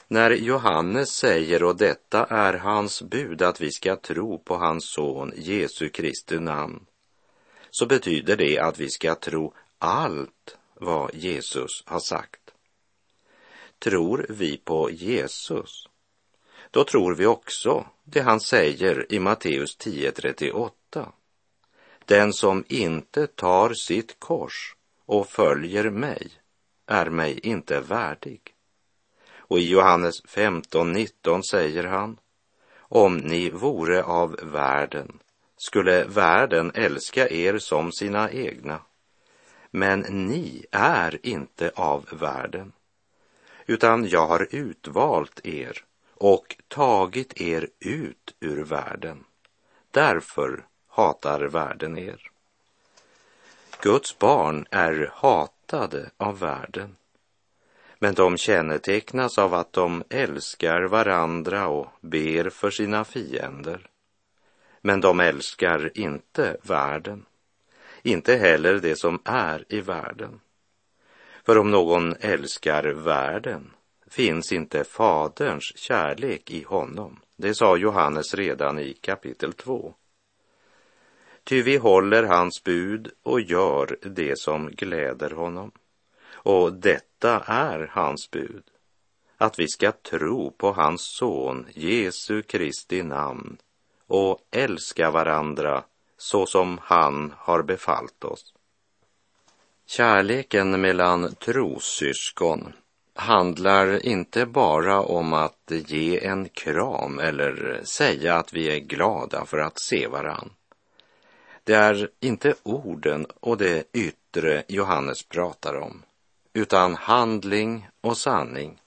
När 0.07 0.31
Johannes 0.31 1.09
säger, 1.09 1.63
och 1.63 1.77
detta 1.77 2.25
är 2.25 2.53
hans 2.53 3.01
bud, 3.01 3.41
att 3.41 3.61
vi 3.61 3.71
ska 3.71 3.95
tro 3.95 4.39
på 4.39 4.55
hans 4.55 4.85
son 4.85 5.33
Jesu 5.35 5.89
Kristi 5.89 6.39
namn, 6.39 6.85
så 7.69 7.85
betyder 7.85 8.37
det 8.37 8.59
att 8.59 8.79
vi 8.79 8.89
ska 8.89 9.15
tro 9.15 9.53
allt 9.77 10.57
vad 10.73 11.15
Jesus 11.15 11.83
har 11.85 11.99
sagt. 11.99 12.39
Tror 13.79 14.25
vi 14.29 14.57
på 14.57 14.91
Jesus 14.91 15.88
då 16.71 16.83
tror 16.83 17.15
vi 17.15 17.25
också 17.25 17.85
det 18.03 18.21
han 18.21 18.39
säger 18.39 19.13
i 19.13 19.19
Matteus 19.19 19.77
10.38. 19.77 21.11
Den 22.05 22.33
som 22.33 22.63
inte 22.67 23.27
tar 23.27 23.73
sitt 23.73 24.19
kors 24.19 24.75
och 25.05 25.27
följer 25.27 25.89
mig 25.89 26.31
är 26.87 27.09
mig 27.09 27.39
inte 27.39 27.79
värdig. 27.79 28.41
Och 29.37 29.59
i 29.59 29.69
Johannes 29.69 30.23
15.19 30.23 31.41
säger 31.51 31.83
han, 31.83 32.17
om 32.77 33.17
ni 33.17 33.49
vore 33.49 34.03
av 34.03 34.39
världen 34.43 35.19
skulle 35.57 36.03
världen 36.03 36.71
älska 36.75 37.29
er 37.29 37.57
som 37.57 37.91
sina 37.91 38.31
egna. 38.31 38.81
Men 39.71 39.99
ni 39.99 40.65
är 40.71 41.25
inte 41.25 41.71
av 41.75 42.09
världen, 42.11 42.71
utan 43.65 44.09
jag 44.09 44.27
har 44.27 44.47
utvalt 44.51 45.45
er 45.45 45.85
och 46.19 46.55
tagit 46.67 47.41
er 47.41 47.69
ut 47.79 48.35
ur 48.39 48.63
världen. 48.63 49.23
Därför 49.91 50.65
hatar 50.87 51.41
världen 51.41 51.97
er. 51.97 52.31
Guds 53.81 54.19
barn 54.19 54.65
är 54.71 55.11
hatade 55.13 56.09
av 56.17 56.39
världen. 56.39 56.95
Men 57.99 58.13
de 58.13 58.37
kännetecknas 58.37 59.37
av 59.37 59.53
att 59.53 59.73
de 59.73 60.03
älskar 60.09 60.81
varandra 60.81 61.67
och 61.67 61.87
ber 62.01 62.49
för 62.49 62.71
sina 62.71 63.05
fiender. 63.05 63.89
Men 64.81 65.01
de 65.01 65.19
älskar 65.19 65.91
inte 65.97 66.57
världen, 66.63 67.25
inte 68.03 68.35
heller 68.35 68.79
det 68.79 68.95
som 68.95 69.21
är 69.25 69.65
i 69.69 69.81
världen. 69.81 70.39
För 71.45 71.57
om 71.57 71.71
någon 71.71 72.15
älskar 72.19 72.83
världen 72.83 73.71
finns 74.09 74.51
inte 74.51 74.83
Faderns 74.83 75.63
kärlek 75.75 76.51
i 76.51 76.63
honom. 76.63 77.19
Det 77.35 77.55
sa 77.55 77.77
Johannes 77.77 78.33
redan 78.33 78.79
i 78.79 78.93
kapitel 78.93 79.53
2. 79.53 79.93
Ty 81.43 81.61
vi 81.61 81.77
håller 81.77 82.23
hans 82.23 82.63
bud 82.63 83.11
och 83.23 83.41
gör 83.41 83.97
det 84.01 84.39
som 84.39 84.71
gläder 84.71 85.29
honom. 85.29 85.71
Och 86.31 86.73
detta 86.73 87.39
är 87.45 87.91
hans 87.91 88.31
bud, 88.31 88.63
att 89.37 89.59
vi 89.59 89.67
ska 89.67 89.91
tro 89.91 90.51
på 90.51 90.71
hans 90.71 91.01
son 91.01 91.67
Jesu 91.73 92.41
Kristi 92.41 93.03
namn 93.03 93.57
och 94.07 94.39
älska 94.51 95.11
varandra 95.11 95.83
så 96.17 96.45
som 96.45 96.79
han 96.81 97.33
har 97.37 97.63
befallt 97.63 98.23
oss. 98.23 98.53
Kärleken 99.85 100.81
mellan 100.81 101.35
trossyskon 101.35 102.73
handlar 103.19 104.05
inte 104.05 104.45
bara 104.45 105.01
om 105.01 105.33
att 105.33 105.71
ge 105.87 106.25
en 106.25 106.49
kram 106.49 107.19
eller 107.19 107.81
säga 107.83 108.35
att 108.35 108.53
vi 108.53 108.75
är 108.75 108.79
glada 108.79 109.45
för 109.45 109.57
att 109.57 109.79
se 109.79 110.07
varann. 110.07 110.49
Det 111.63 111.73
är 111.73 112.09
inte 112.19 112.53
orden 112.63 113.25
och 113.39 113.57
det 113.57 113.83
yttre 113.93 114.63
Johannes 114.67 115.23
pratar 115.23 115.75
om, 115.75 116.03
utan 116.53 116.95
handling 116.95 117.87
och 118.01 118.17
sanning. 118.17 118.79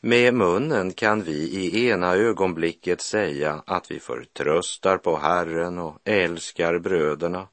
Med 0.00 0.34
munnen 0.34 0.92
kan 0.92 1.22
vi 1.22 1.32
i 1.32 1.88
ena 1.88 2.14
ögonblicket 2.14 3.00
säga 3.00 3.62
att 3.66 3.90
vi 3.90 4.00
förtröstar 4.00 4.98
på 4.98 5.16
Herren 5.16 5.78
och 5.78 5.98
älskar 6.04 6.78
bröderna. 6.78 7.48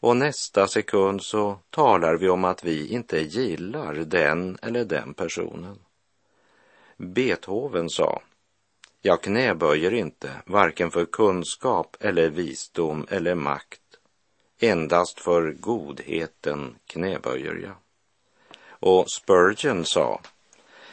Och 0.00 0.16
nästa 0.16 0.68
sekund 0.68 1.22
så 1.22 1.58
talar 1.70 2.16
vi 2.16 2.28
om 2.28 2.44
att 2.44 2.64
vi 2.64 2.88
inte 2.88 3.18
gillar 3.18 3.94
den 3.94 4.58
eller 4.62 4.84
den 4.84 5.14
personen. 5.14 5.78
Beethoven 6.96 7.90
sa, 7.90 8.22
jag 9.02 9.22
knäböjer 9.22 9.94
inte, 9.94 10.30
varken 10.46 10.90
för 10.90 11.04
kunskap 11.04 11.96
eller 12.00 12.28
visdom 12.30 13.06
eller 13.10 13.34
makt. 13.34 13.80
Endast 14.60 15.20
för 15.20 15.52
godheten 15.52 16.76
knäböjer 16.86 17.54
jag. 17.54 17.74
Och 18.68 19.10
Spurgeon 19.10 19.84
sa, 19.84 20.20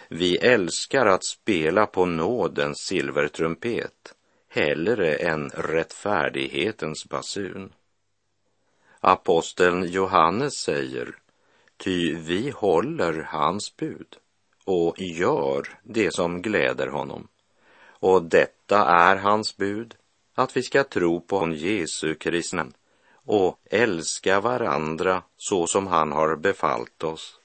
vi 0.07 0.37
älskar 0.37 1.05
att 1.05 1.25
spela 1.25 1.85
på 1.85 2.05
nådens 2.05 2.77
silvertrumpet 2.77 4.13
hellre 4.49 5.15
än 5.15 5.49
rättfärdighetens 5.49 7.05
basun. 7.09 7.73
Aposteln 9.05 9.83
Johannes 9.91 10.53
säger, 10.53 11.15
ty 11.77 12.15
vi 12.15 12.49
håller 12.49 13.13
hans 13.13 13.75
bud 13.75 14.15
och 14.65 15.01
gör 15.01 15.79
det 15.83 16.13
som 16.13 16.41
gläder 16.41 16.87
honom. 16.87 17.27
Och 17.85 18.23
detta 18.23 18.85
är 18.85 19.15
hans 19.15 19.57
bud, 19.57 19.95
att 20.35 20.57
vi 20.57 20.63
ska 20.63 20.83
tro 20.83 21.21
på 21.21 21.53
Jesu 21.53 22.15
Kristi 22.15 22.57
och 23.25 23.59
älska 23.69 24.39
varandra 24.39 25.23
så 25.37 25.67
som 25.67 25.87
han 25.87 26.11
har 26.11 26.35
befallt 26.35 27.03
oss. 27.03 27.39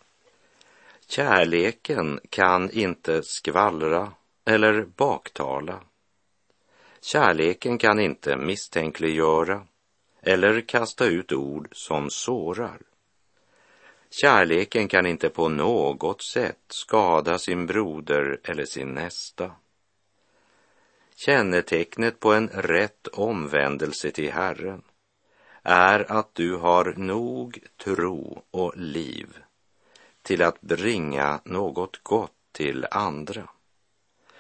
Kärleken 1.09 2.21
kan 2.31 2.71
inte 2.71 3.23
skvallra 3.23 4.13
eller 4.45 4.83
baktala. 4.97 5.81
Kärleken 7.01 7.79
kan 7.79 8.01
inte 8.01 8.37
misstänkliggöra 8.37 9.67
eller 10.23 10.61
kasta 10.61 11.07
ut 11.07 11.33
ord 11.33 11.69
som 11.73 12.11
sårar. 12.11 12.81
Kärleken 14.11 14.89
kan 14.89 15.07
inte 15.07 15.29
på 15.29 15.49
något 15.49 16.23
sätt 16.23 16.65
skada 16.69 17.39
sin 17.39 17.67
broder 17.67 18.41
eller 18.45 18.65
sin 18.65 18.95
nästa. 18.95 19.53
Kännetecknet 21.17 22.21
på 22.21 22.33
en 22.33 22.49
rätt 22.49 23.07
omvändelse 23.07 24.11
till 24.11 24.33
Herren 24.33 24.83
är 25.63 26.13
att 26.13 26.35
du 26.35 26.57
har 26.57 26.95
nog 26.97 27.59
tro 27.85 28.43
och 28.51 28.77
liv 28.77 29.39
till 30.23 30.43
att 30.43 30.61
bringa 30.61 31.41
något 31.45 32.03
gott 32.03 32.33
till 32.53 32.87
andra. 32.91 33.49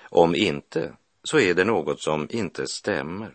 Om 0.00 0.34
inte, 0.34 0.92
så 1.22 1.38
är 1.38 1.54
det 1.54 1.64
något 1.64 2.00
som 2.00 2.26
inte 2.30 2.66
stämmer. 2.66 3.34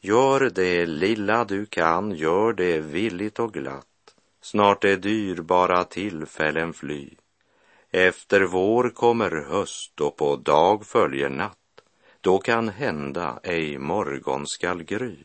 Gör 0.00 0.50
det 0.50 0.86
lilla 0.86 1.44
du 1.44 1.66
kan, 1.66 2.10
gör 2.10 2.52
det 2.52 2.78
villigt 2.78 3.38
och 3.38 3.52
glatt. 3.52 3.86
Snart 4.40 4.84
är 4.84 4.96
dyrbara 4.96 5.84
tillfällen 5.84 6.72
fly. 6.72 7.10
Efter 7.90 8.40
vår 8.40 8.90
kommer 8.90 9.30
höst 9.30 10.00
och 10.00 10.16
på 10.16 10.36
dag 10.36 10.86
följer 10.86 11.28
natt. 11.28 11.56
Då 12.20 12.38
kan 12.38 12.68
hända 12.68 13.40
ej 13.42 13.78
morgon 13.78 14.46
skall 14.46 14.82
gry. 14.82 15.16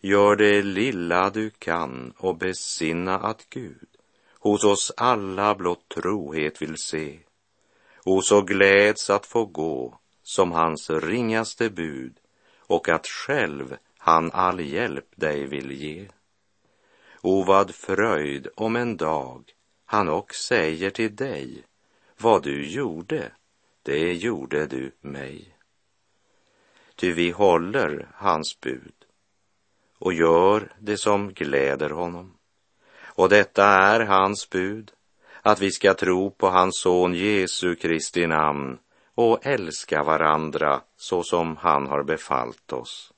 Gör 0.00 0.36
det 0.36 0.62
lilla 0.62 1.30
du 1.30 1.50
kan 1.50 2.12
och 2.16 2.36
besinna 2.36 3.18
att 3.18 3.46
Gud 3.50 3.88
hos 4.40 4.64
oss 4.64 4.92
alla 4.96 5.54
blott 5.54 5.88
trohet 5.88 6.62
vill 6.62 6.76
se 6.76 7.18
och 8.04 8.24
så 8.24 8.42
gläds 8.42 9.10
att 9.10 9.26
få 9.26 9.44
gå 9.44 9.98
som 10.22 10.52
hans 10.52 10.90
ringaste 10.90 11.70
bud 11.70 12.19
och 12.70 12.88
att 12.88 13.06
själv 13.06 13.76
han 13.98 14.30
all 14.32 14.60
hjälp 14.60 15.08
dig 15.16 15.46
vill 15.46 15.72
ge. 15.72 16.08
O 17.22 17.42
vad 17.42 17.74
fröjd 17.74 18.48
om 18.56 18.76
en 18.76 18.96
dag 18.96 19.44
han 19.84 20.08
och 20.08 20.34
säger 20.34 20.90
till 20.90 21.16
dig, 21.16 21.62
vad 22.18 22.42
du 22.42 22.66
gjorde, 22.66 23.32
det 23.82 24.12
gjorde 24.12 24.66
du 24.66 24.92
mig. 25.00 25.56
Ty 26.94 27.12
vi 27.12 27.30
håller 27.30 28.08
hans 28.14 28.60
bud 28.60 28.94
och 29.98 30.12
gör 30.12 30.72
det 30.78 30.96
som 30.96 31.32
gläder 31.32 31.90
honom. 31.90 32.36
Och 33.02 33.28
detta 33.28 33.64
är 33.64 34.00
hans 34.00 34.50
bud, 34.50 34.92
att 35.42 35.60
vi 35.60 35.70
ska 35.70 35.94
tro 35.94 36.30
på 36.30 36.48
hans 36.48 36.80
son 36.80 37.14
Jesu 37.14 37.74
Kristi 37.74 38.26
namn 38.26 38.78
och 39.14 39.46
älska 39.46 40.02
varandra 40.02 40.80
så 40.96 41.22
som 41.22 41.56
han 41.56 41.86
har 41.86 42.02
befallt 42.02 42.72
oss. 42.72 43.12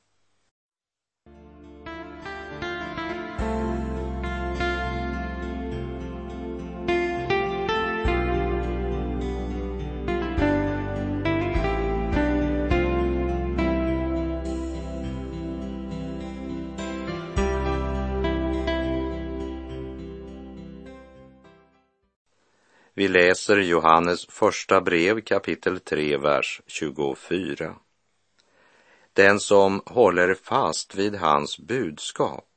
Vi 22.95 23.09
läser 23.09 23.57
Johannes 23.57 24.27
första 24.27 24.81
brev 24.81 25.21
kapitel 25.21 25.81
3, 25.81 26.17
vers 26.17 26.61
24. 26.67 27.75
Den 29.13 29.41
som 29.41 29.83
håller 29.87 30.35
fast 30.35 30.95
vid 30.95 31.15
hans 31.15 31.59
budskap 31.59 32.49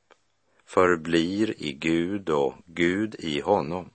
förblir 0.66 1.62
i 1.62 1.72
Gud 1.72 2.30
och 2.30 2.54
Gud 2.66 3.14
i 3.18 3.40
honom. 3.40 3.90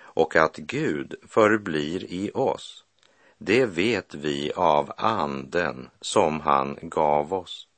Och 0.00 0.36
att 0.36 0.56
Gud 0.56 1.14
förblir 1.28 2.04
i 2.04 2.30
oss, 2.34 2.84
det 3.38 3.66
vet 3.66 4.14
vi 4.14 4.52
av 4.56 4.92
anden 4.96 5.90
som 6.00 6.40
han 6.40 6.78
gav 6.82 7.34
oss. 7.34 7.68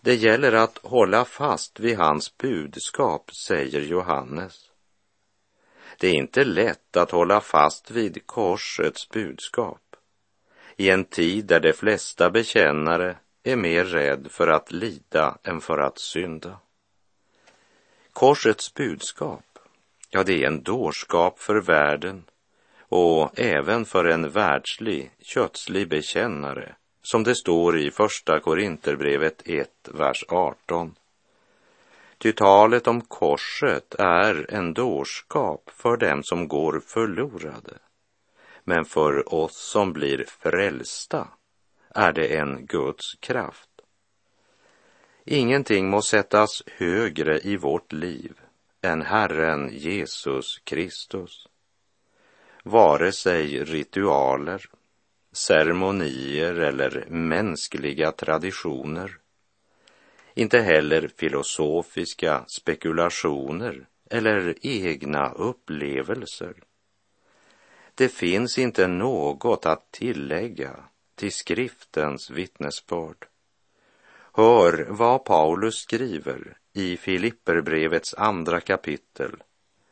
Det 0.00 0.14
gäller 0.14 0.52
att 0.52 0.78
hålla 0.82 1.24
fast 1.24 1.80
vid 1.80 1.96
hans 1.96 2.38
budskap, 2.38 3.34
säger 3.34 3.80
Johannes. 3.80 4.71
Det 6.02 6.08
är 6.08 6.14
inte 6.14 6.44
lätt 6.44 6.96
att 6.96 7.10
hålla 7.10 7.40
fast 7.40 7.90
vid 7.90 8.26
korsets 8.26 9.08
budskap 9.08 9.96
i 10.76 10.90
en 10.90 11.04
tid 11.04 11.44
där 11.44 11.60
de 11.60 11.72
flesta 11.72 12.30
bekännare 12.30 13.16
är 13.42 13.56
mer 13.56 13.84
rädd 13.84 14.26
för 14.30 14.48
att 14.48 14.72
lida 14.72 15.38
än 15.42 15.60
för 15.60 15.78
att 15.78 15.98
synda. 15.98 16.58
Korsets 18.12 18.74
budskap, 18.74 19.44
ja, 20.10 20.22
det 20.22 20.42
är 20.42 20.46
en 20.46 20.62
dårskap 20.62 21.38
för 21.38 21.60
världen 21.60 22.24
och 22.78 23.38
även 23.38 23.84
för 23.84 24.04
en 24.04 24.30
världslig, 24.30 25.10
kötslig 25.20 25.88
bekännare, 25.88 26.74
som 27.02 27.24
det 27.24 27.34
står 27.34 27.78
i 27.78 27.90
Första 27.90 28.40
Korinterbrevet 28.40 29.42
1, 29.44 29.68
vers 29.92 30.24
18. 30.28 30.94
Ty 32.22 32.32
talet 32.32 32.86
om 32.86 33.00
korset 33.00 33.94
är 33.94 34.46
en 34.50 34.74
dårskap 34.74 35.70
för 35.70 35.96
dem 35.96 36.22
som 36.22 36.48
går 36.48 36.80
förlorade. 36.80 37.78
Men 38.64 38.84
för 38.84 39.34
oss 39.34 39.56
som 39.56 39.92
blir 39.92 40.24
frälsta 40.28 41.28
är 41.94 42.12
det 42.12 42.36
en 42.36 42.66
Guds 42.66 43.14
kraft. 43.20 43.70
Ingenting 45.24 45.90
må 45.90 46.02
sättas 46.02 46.62
högre 46.66 47.38
i 47.38 47.56
vårt 47.56 47.92
liv 47.92 48.40
än 48.82 49.02
Herren 49.02 49.70
Jesus 49.72 50.58
Kristus. 50.64 51.48
Vare 52.64 53.12
sig 53.12 53.64
ritualer, 53.64 54.64
ceremonier 55.32 56.54
eller 56.54 57.06
mänskliga 57.08 58.12
traditioner. 58.12 59.21
Inte 60.34 60.60
heller 60.60 61.10
filosofiska 61.16 62.44
spekulationer 62.48 63.86
eller 64.10 64.54
egna 64.62 65.30
upplevelser. 65.30 66.54
Det 67.94 68.08
finns 68.08 68.58
inte 68.58 68.86
något 68.86 69.66
att 69.66 69.90
tillägga 69.90 70.84
till 71.14 71.32
skriftens 71.32 72.30
vittnesbörd. 72.30 73.26
Hör 74.34 74.86
vad 74.90 75.24
Paulus 75.24 75.74
skriver 75.74 76.56
i 76.72 76.96
Filipperbrevets 76.96 78.14
andra 78.14 78.60
kapitel, 78.60 79.42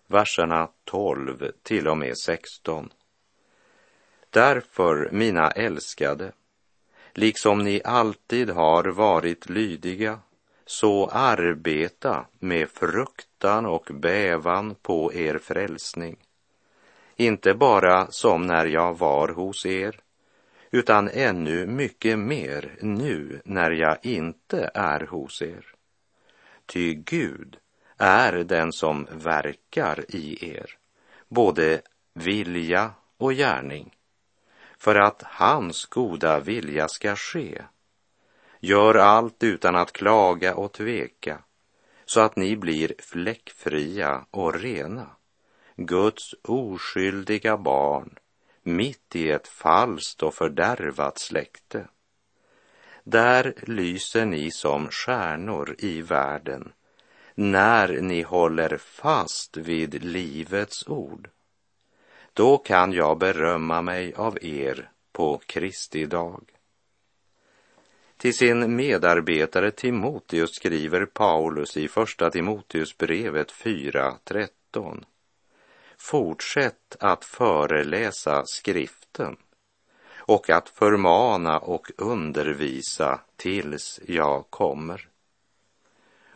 verserna 0.07 0.69
12 0.85 1.53
till 1.63 1.89
och 1.89 1.99
med 1.99 2.19
16. 2.19 2.93
Därför, 4.31 5.11
mina 5.13 5.51
älskade, 5.51 6.33
liksom 7.15 7.59
ni 7.59 7.81
alltid 7.85 8.51
har 8.51 8.85
varit 8.85 9.51
lydiga, 9.51 10.21
så 10.71 11.07
arbeta 11.07 12.27
med 12.39 12.69
fruktan 12.69 13.67
och 13.67 13.91
bävan 13.95 14.75
på 14.75 15.13
er 15.15 15.39
frälsning. 15.39 16.17
Inte 17.17 17.55
bara 17.55 18.07
som 18.11 18.47
när 18.47 18.67
jag 18.67 18.99
var 18.99 19.29
hos 19.29 19.67
er, 19.67 20.01
utan 20.71 21.09
ännu 21.09 21.67
mycket 21.67 22.19
mer 22.19 22.77
nu 22.81 23.41
när 23.45 23.71
jag 23.71 23.99
inte 24.03 24.71
är 24.75 25.01
hos 25.01 25.43
er. 25.43 25.67
Ty 26.67 26.95
Gud 26.95 27.57
är 27.97 28.33
den 28.33 28.73
som 28.73 29.07
verkar 29.11 30.05
i 30.09 30.55
er, 30.55 30.79
både 31.29 31.81
vilja 32.15 32.91
och 33.17 33.33
gärning, 33.33 33.95
för 34.79 34.95
att 34.95 35.23
hans 35.23 35.87
goda 35.87 36.41
vilja 36.41 36.89
ska 36.89 37.17
ske. 37.17 37.63
Gör 38.61 38.95
allt 38.95 39.43
utan 39.43 39.77
att 39.77 39.93
klaga 39.93 40.55
och 40.55 40.73
tveka, 40.73 41.43
så 42.05 42.21
att 42.21 42.37
ni 42.37 42.57
blir 42.57 42.95
fläckfria 42.99 44.25
och 44.31 44.55
rena, 44.55 45.07
Guds 45.77 46.35
oskyldiga 46.43 47.57
barn, 47.57 48.19
mitt 48.63 49.17
i 49.17 49.31
ett 49.31 49.49
falskt 49.49 50.23
och 50.23 50.35
fördärvat 50.35 51.19
släkte. 51.19 51.89
Där 53.05 53.55
lyser 53.63 54.25
ni 54.25 54.51
som 54.51 54.89
stjärnor 54.89 55.75
i 55.79 56.03
världen 56.03 56.73
när 57.35 58.01
ni 58.01 58.23
håller 58.23 58.77
fast 58.77 59.57
vid 59.57 60.05
livets 60.05 60.89
ord. 60.89 61.29
Då 62.33 62.59
kan 62.59 62.93
jag 62.93 63.19
berömma 63.19 63.83
mig 63.83 64.15
av 64.15 64.39
er 64.43 64.91
på 65.13 65.41
Kristi 65.47 66.07
dag. 66.07 66.60
Till 68.21 68.35
sin 68.35 68.77
medarbetare 68.77 69.71
Timoteus 69.71 70.55
skriver 70.55 71.07
Paulus 71.07 71.77
i 71.77 71.89
Första 71.89 72.31
Timoteusbrevet 72.31 73.53
4.13. 73.53 75.05
Fortsätt 75.99 76.97
att 77.01 77.25
föreläsa 77.25 78.43
skriften 78.47 79.37
och 80.17 80.51
att 80.51 80.69
förmana 80.69 81.59
och 81.59 81.91
undervisa 81.97 83.21
tills 83.37 84.01
jag 84.07 84.51
kommer. 84.51 85.09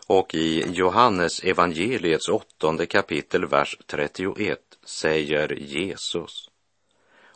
Och 0.07 0.35
i 0.35 0.65
Johannes 0.69 1.45
evangeliets 1.45 2.29
åttonde 2.29 2.87
kapitel, 2.87 3.47
vers 3.47 3.79
31 3.87 4.59
säger 4.85 5.53
Jesus. 5.53 6.51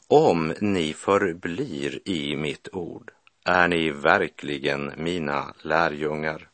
Om 0.06 0.54
ni 0.60 0.92
förblir 0.92 2.08
i 2.08 2.36
mitt 2.36 2.68
ord 2.72 3.12
är 3.48 3.68
ni 3.68 3.90
verkligen 3.90 4.92
mina 4.96 5.54
lärjungar. 5.62 6.48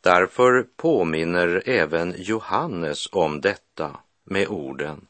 Därför 0.00 0.66
påminner 0.76 1.62
även 1.66 2.14
Johannes 2.18 3.08
om 3.12 3.40
detta 3.40 3.96
med 4.24 4.48
orden 4.48 5.06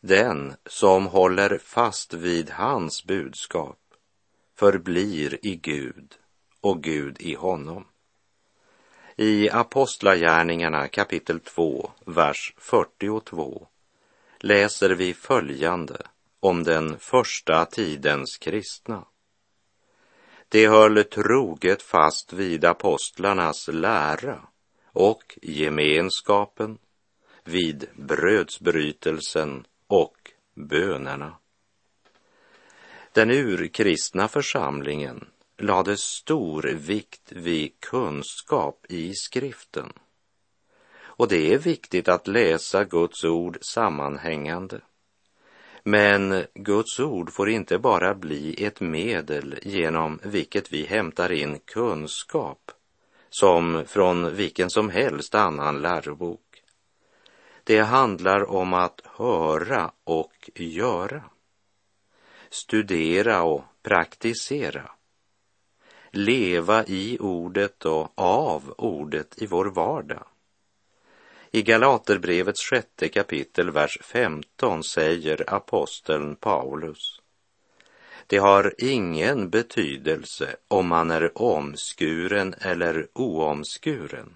den 0.00 0.54
som 0.66 1.06
håller 1.06 1.58
fast 1.58 2.14
vid 2.14 2.50
hans 2.50 3.04
budskap 3.04 3.78
förblir 4.56 5.46
i 5.46 5.56
Gud 5.56 6.14
och 6.60 6.82
Gud 6.82 7.16
i 7.20 7.34
honom. 7.34 7.84
I 9.16 9.50
Apostlagärningarna 9.50 10.88
kapitel 10.88 11.40
2, 11.40 11.90
vers 12.06 12.54
42 12.58 13.66
läser 14.40 14.90
vi 14.90 15.14
följande 15.14 16.02
om 16.40 16.64
den 16.64 16.98
första 16.98 17.64
tidens 17.64 18.38
kristna. 18.38 19.04
De 20.50 20.66
höll 20.66 21.04
troget 21.04 21.82
fast 21.82 22.32
vid 22.32 22.64
apostlarnas 22.64 23.68
lära 23.68 24.40
och 24.92 25.38
gemenskapen, 25.42 26.78
vid 27.44 27.88
brödsbrytelsen 27.96 29.66
och 29.86 30.32
bönerna. 30.54 31.36
Den 33.12 33.30
urkristna 33.30 34.28
församlingen 34.28 35.28
lade 35.58 35.96
stor 35.96 36.62
vikt 36.62 37.32
vid 37.32 37.80
kunskap 37.80 38.86
i 38.88 39.14
skriften. 39.14 39.92
Och 41.00 41.28
det 41.28 41.52
är 41.54 41.58
viktigt 41.58 42.08
att 42.08 42.26
läsa 42.26 42.84
Guds 42.84 43.24
ord 43.24 43.58
sammanhängande. 43.60 44.80
Men 45.88 46.44
Guds 46.54 47.00
ord 47.00 47.32
får 47.32 47.48
inte 47.48 47.78
bara 47.78 48.14
bli 48.14 48.64
ett 48.64 48.80
medel 48.80 49.58
genom 49.62 50.18
vilket 50.22 50.72
vi 50.72 50.86
hämtar 50.86 51.32
in 51.32 51.58
kunskap 51.58 52.70
som 53.30 53.84
från 53.86 54.36
vilken 54.36 54.70
som 54.70 54.90
helst 54.90 55.34
annan 55.34 55.82
lärobok. 55.82 56.62
Det 57.64 57.78
handlar 57.78 58.50
om 58.50 58.74
att 58.74 59.00
höra 59.04 59.90
och 60.04 60.50
göra. 60.54 61.24
Studera 62.50 63.42
och 63.42 63.64
praktisera. 63.82 64.90
Leva 66.10 66.84
i 66.84 67.18
ordet 67.20 67.84
och 67.84 68.12
av 68.14 68.74
ordet 68.78 69.42
i 69.42 69.46
vår 69.46 69.66
vardag. 69.66 70.26
I 71.58 71.62
Galaterbrevets 71.62 72.60
sjätte 72.60 73.08
kapitel, 73.08 73.70
vers 73.70 73.98
15 74.02 74.82
säger 74.84 75.54
aposteln 75.54 76.36
Paulus. 76.36 77.20
Det 78.26 78.38
har 78.38 78.74
ingen 78.78 79.50
betydelse 79.50 80.56
om 80.68 80.88
man 80.88 81.10
är 81.10 81.42
omskuren 81.42 82.54
eller 82.60 83.06
oomskuren 83.14 84.34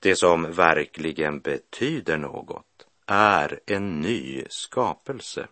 det 0.00 0.16
som 0.16 0.52
verkligen 0.52 1.40
betyder 1.40 2.18
något 2.18 2.86
är 3.06 3.60
en 3.66 4.00
ny 4.00 4.44
skapelse. 4.48 5.48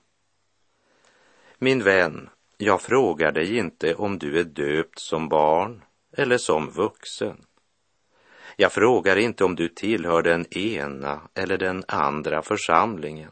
Min 1.58 1.84
vän, 1.84 2.28
jag 2.56 2.82
frågar 2.82 3.32
dig 3.32 3.56
inte 3.56 3.94
om 3.94 4.18
du 4.18 4.40
är 4.40 4.44
döpt 4.44 4.98
som 4.98 5.28
barn 5.28 5.84
eller 6.12 6.38
som 6.38 6.70
vuxen. 6.70 7.44
Jag 8.60 8.72
frågar 8.72 9.16
inte 9.16 9.44
om 9.44 9.56
du 9.56 9.68
tillhör 9.68 10.22
den 10.22 10.46
ena 10.58 11.20
eller 11.34 11.58
den 11.58 11.84
andra 11.88 12.42
församlingen. 12.42 13.30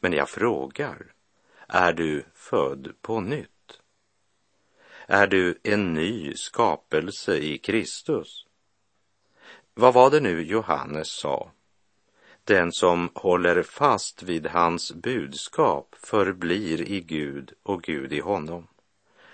Men 0.00 0.12
jag 0.12 0.28
frågar, 0.28 1.12
är 1.68 1.92
du 1.92 2.24
född 2.34 2.92
på 3.02 3.20
nytt? 3.20 3.80
Är 5.06 5.26
du 5.26 5.58
en 5.62 5.94
ny 5.94 6.34
skapelse 6.34 7.36
i 7.36 7.58
Kristus? 7.58 8.46
Vad 9.74 9.94
var 9.94 10.10
det 10.10 10.20
nu 10.20 10.42
Johannes 10.42 11.08
sa? 11.08 11.50
Den 12.44 12.72
som 12.72 13.10
håller 13.14 13.62
fast 13.62 14.22
vid 14.22 14.46
hans 14.46 14.92
budskap 14.92 15.94
förblir 16.02 16.82
i 16.82 17.00
Gud 17.00 17.52
och 17.62 17.82
Gud 17.82 18.12
i 18.12 18.20
honom. 18.20 18.66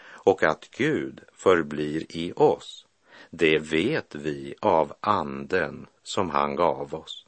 Och 0.02 0.42
att 0.42 0.70
Gud 0.70 1.20
förblir 1.32 2.16
i 2.16 2.32
oss, 2.36 2.86
det 3.30 3.58
vet 3.58 4.14
vi 4.14 4.54
av 4.60 4.92
anden 5.00 5.86
som 6.02 6.30
han 6.30 6.56
gav 6.56 6.94
oss. 6.94 7.26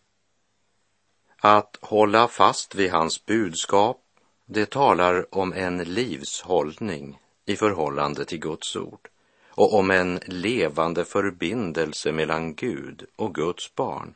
Att 1.37 1.79
hålla 1.81 2.29
fast 2.29 2.75
vid 2.75 2.91
hans 2.91 3.27
budskap, 3.27 4.01
det 4.47 4.71
talar 4.71 5.35
om 5.35 5.53
en 5.53 5.79
livshållning 5.79 7.19
i 7.47 7.57
förhållande 7.57 8.25
till 8.25 8.39
Guds 8.39 8.77
ord 8.77 9.09
och 9.49 9.75
om 9.75 9.91
en 9.91 10.21
levande 10.27 11.05
förbindelse 11.05 12.13
mellan 12.13 12.55
Gud 12.55 13.07
och 13.17 13.35
Guds 13.35 13.75
barn. 13.75 14.15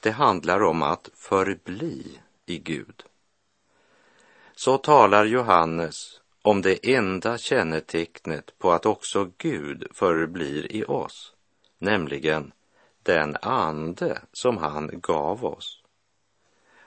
Det 0.00 0.10
handlar 0.10 0.62
om 0.62 0.82
att 0.82 1.10
förbli 1.14 2.18
i 2.46 2.58
Gud. 2.58 3.02
Så 4.54 4.78
talar 4.78 5.24
Johannes 5.24 6.19
om 6.42 6.62
det 6.62 6.94
enda 6.94 7.38
kännetecknet 7.38 8.58
på 8.58 8.72
att 8.72 8.86
också 8.86 9.30
Gud 9.38 9.86
förblir 9.94 10.72
i 10.72 10.84
oss, 10.84 11.34
nämligen 11.78 12.52
den 13.02 13.36
ande 13.42 14.22
som 14.32 14.58
han 14.58 14.90
gav 14.92 15.44
oss. 15.44 15.82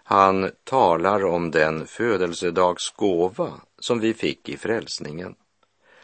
Han 0.03 0.51
talar 0.63 1.25
om 1.25 1.51
den 1.51 1.87
födelsedagsgåva 1.87 3.61
som 3.79 3.99
vi 3.99 4.13
fick 4.13 4.49
i 4.49 4.57
frälsningen, 4.57 5.35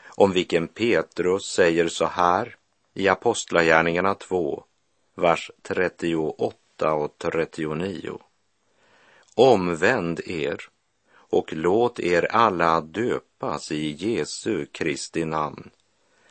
om 0.07 0.31
vilken 0.31 0.67
Petrus 0.67 1.45
säger 1.45 1.87
så 1.87 2.05
här 2.05 2.55
i 2.93 3.07
Apostlagärningarna 3.07 4.15
2, 4.15 4.63
vers 5.15 5.51
38 5.61 6.93
och 6.93 7.17
39. 7.17 8.19
Omvänd 9.35 10.19
er 10.19 10.69
och 11.29 11.53
låt 11.53 11.99
er 11.99 12.27
alla 12.31 12.81
döpas 12.81 13.71
i 13.71 13.91
Jesu 13.91 14.65
Kristi 14.65 15.25
namn, 15.25 15.69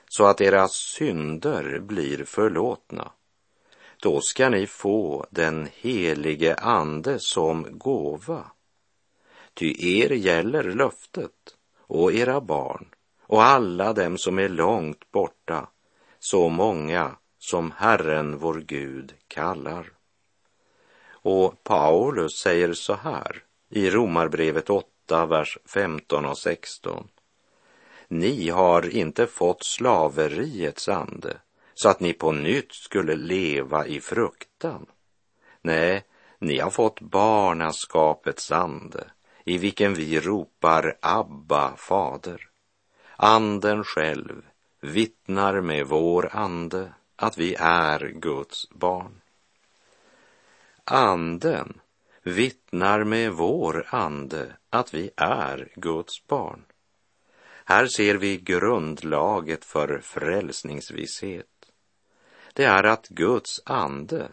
så 0.08 0.24
att 0.24 0.40
era 0.40 0.68
synder 0.68 1.78
blir 1.78 2.24
förlåtna. 2.24 3.12
Då 4.02 4.20
ska 4.20 4.48
ni 4.48 4.66
få 4.66 5.26
den 5.30 5.68
helige 5.74 6.54
Ande 6.54 7.18
som 7.18 7.78
gåva. 7.78 8.44
Ty 9.54 9.98
er 9.98 10.10
gäller 10.10 10.62
löftet 10.62 11.56
och 11.76 12.12
era 12.12 12.40
barn 12.40 12.88
och 13.22 13.42
alla 13.42 13.92
dem 13.92 14.18
som 14.18 14.38
är 14.38 14.48
långt 14.48 15.10
borta, 15.10 15.68
så 16.18 16.48
många 16.48 17.16
som 17.38 17.72
Herren 17.76 18.38
vår 18.38 18.54
Gud 18.54 19.14
kallar. 19.28 19.92
Och 21.10 21.64
Paulus 21.64 22.32
säger 22.32 22.72
så 22.72 22.94
här 22.94 23.42
i 23.70 23.90
Romarbrevet 23.90 24.70
8, 24.70 25.26
vers 25.26 25.58
15 25.64 26.26
och 26.26 26.38
16. 26.38 27.08
Ni 28.08 28.48
har 28.48 28.94
inte 28.94 29.26
fått 29.26 29.64
slaveriets 29.64 30.88
ande 30.88 31.36
så 31.74 31.88
att 31.88 32.00
ni 32.00 32.12
på 32.12 32.32
nytt 32.32 32.72
skulle 32.72 33.16
leva 33.16 33.86
i 33.86 34.00
fruktan. 34.00 34.86
Nej, 35.62 36.04
ni 36.38 36.58
har 36.58 36.70
fått 36.70 37.00
barnaskapets 37.00 38.52
ande 38.52 39.10
i 39.44 39.58
vilken 39.58 39.94
vi 39.94 40.20
ropar 40.20 40.96
Abba, 41.00 41.76
fader. 41.76 42.48
Anden 43.16 43.84
själv 43.84 44.42
vittnar 44.80 45.60
med 45.60 45.86
vår 45.86 46.28
ande 46.32 46.92
att 47.16 47.38
vi 47.38 47.54
är 47.58 48.08
Guds 48.08 48.70
barn. 48.70 49.20
Anden 50.84 51.80
vittnar 52.22 53.04
med 53.04 53.32
vår 53.32 53.86
ande 53.88 54.56
att 54.70 54.94
vi 54.94 55.10
är 55.16 55.68
Guds 55.74 56.26
barn. 56.26 56.64
Här 57.64 57.86
ser 57.86 58.14
vi 58.14 58.36
grundlaget 58.36 59.64
för 59.64 59.98
frälsningsvisshet. 59.98 61.46
Det 62.52 62.64
är 62.64 62.84
att 62.84 63.08
Guds 63.08 63.62
ande 63.64 64.28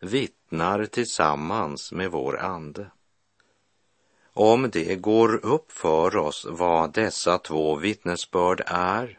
vittnar 0.00 0.84
tillsammans 0.84 1.92
med 1.92 2.10
vår 2.10 2.38
ande. 2.38 2.90
Om 4.32 4.70
det 4.70 4.96
går 4.96 5.46
upp 5.46 5.72
för 5.72 6.16
oss 6.16 6.46
vad 6.50 6.92
dessa 6.92 7.38
två 7.38 7.76
vittnesbörd 7.76 8.62
är, 8.66 9.18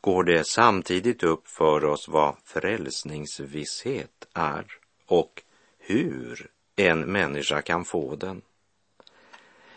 går 0.00 0.24
det 0.24 0.46
samtidigt 0.46 1.22
upp 1.22 1.48
för 1.48 1.84
oss 1.84 2.08
vad 2.08 2.36
frälsningsvisshet 2.44 4.26
är 4.34 4.66
och 5.06 5.42
hur 5.78 6.50
en 6.80 7.00
människa 7.00 7.62
kan 7.62 7.84
få 7.84 8.16
den. 8.16 8.42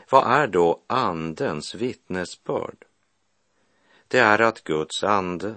Vad 0.10 0.32
är 0.32 0.48
då 0.48 0.80
Andens 0.88 1.76
vittnesbörd? 1.76 2.86
Det 4.08 4.20
är 4.20 4.42
att 4.42 4.64
Guds 4.64 5.04
ande 5.04 5.56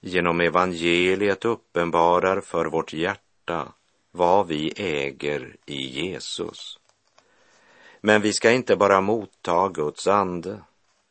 genom 0.00 0.40
evangeliet 0.40 1.44
uppenbarar 1.44 2.40
för 2.40 2.64
vårt 2.66 2.92
hjärta 2.92 3.72
vad 4.10 4.46
vi 4.46 4.72
äger 4.76 5.56
i 5.66 6.00
Jesus. 6.00 6.78
Men 8.00 8.22
vi 8.22 8.32
ska 8.32 8.50
inte 8.50 8.76
bara 8.76 9.00
motta 9.00 9.68
Guds 9.68 10.06
ande, 10.06 10.60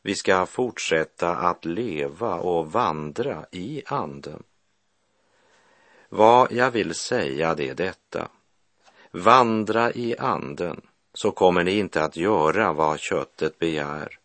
vi 0.02 0.14
ska 0.14 0.46
fortsätta 0.46 1.36
att 1.36 1.64
leva 1.64 2.34
och 2.34 2.72
vandra 2.72 3.46
i 3.52 3.82
anden. 3.86 4.42
Vad 6.08 6.52
jag 6.52 6.70
vill 6.70 6.94
säga 6.94 7.54
det 7.54 7.68
är 7.68 7.74
detta. 7.74 8.28
Vandra 9.16 9.92
i 9.92 10.16
anden 10.18 10.80
så 11.14 11.30
kommer 11.30 11.64
ni 11.64 11.78
inte 11.78 12.04
att 12.04 12.16
göra 12.16 12.72
vad 12.72 13.00
köttet 13.00 13.58
begär. 13.58 14.18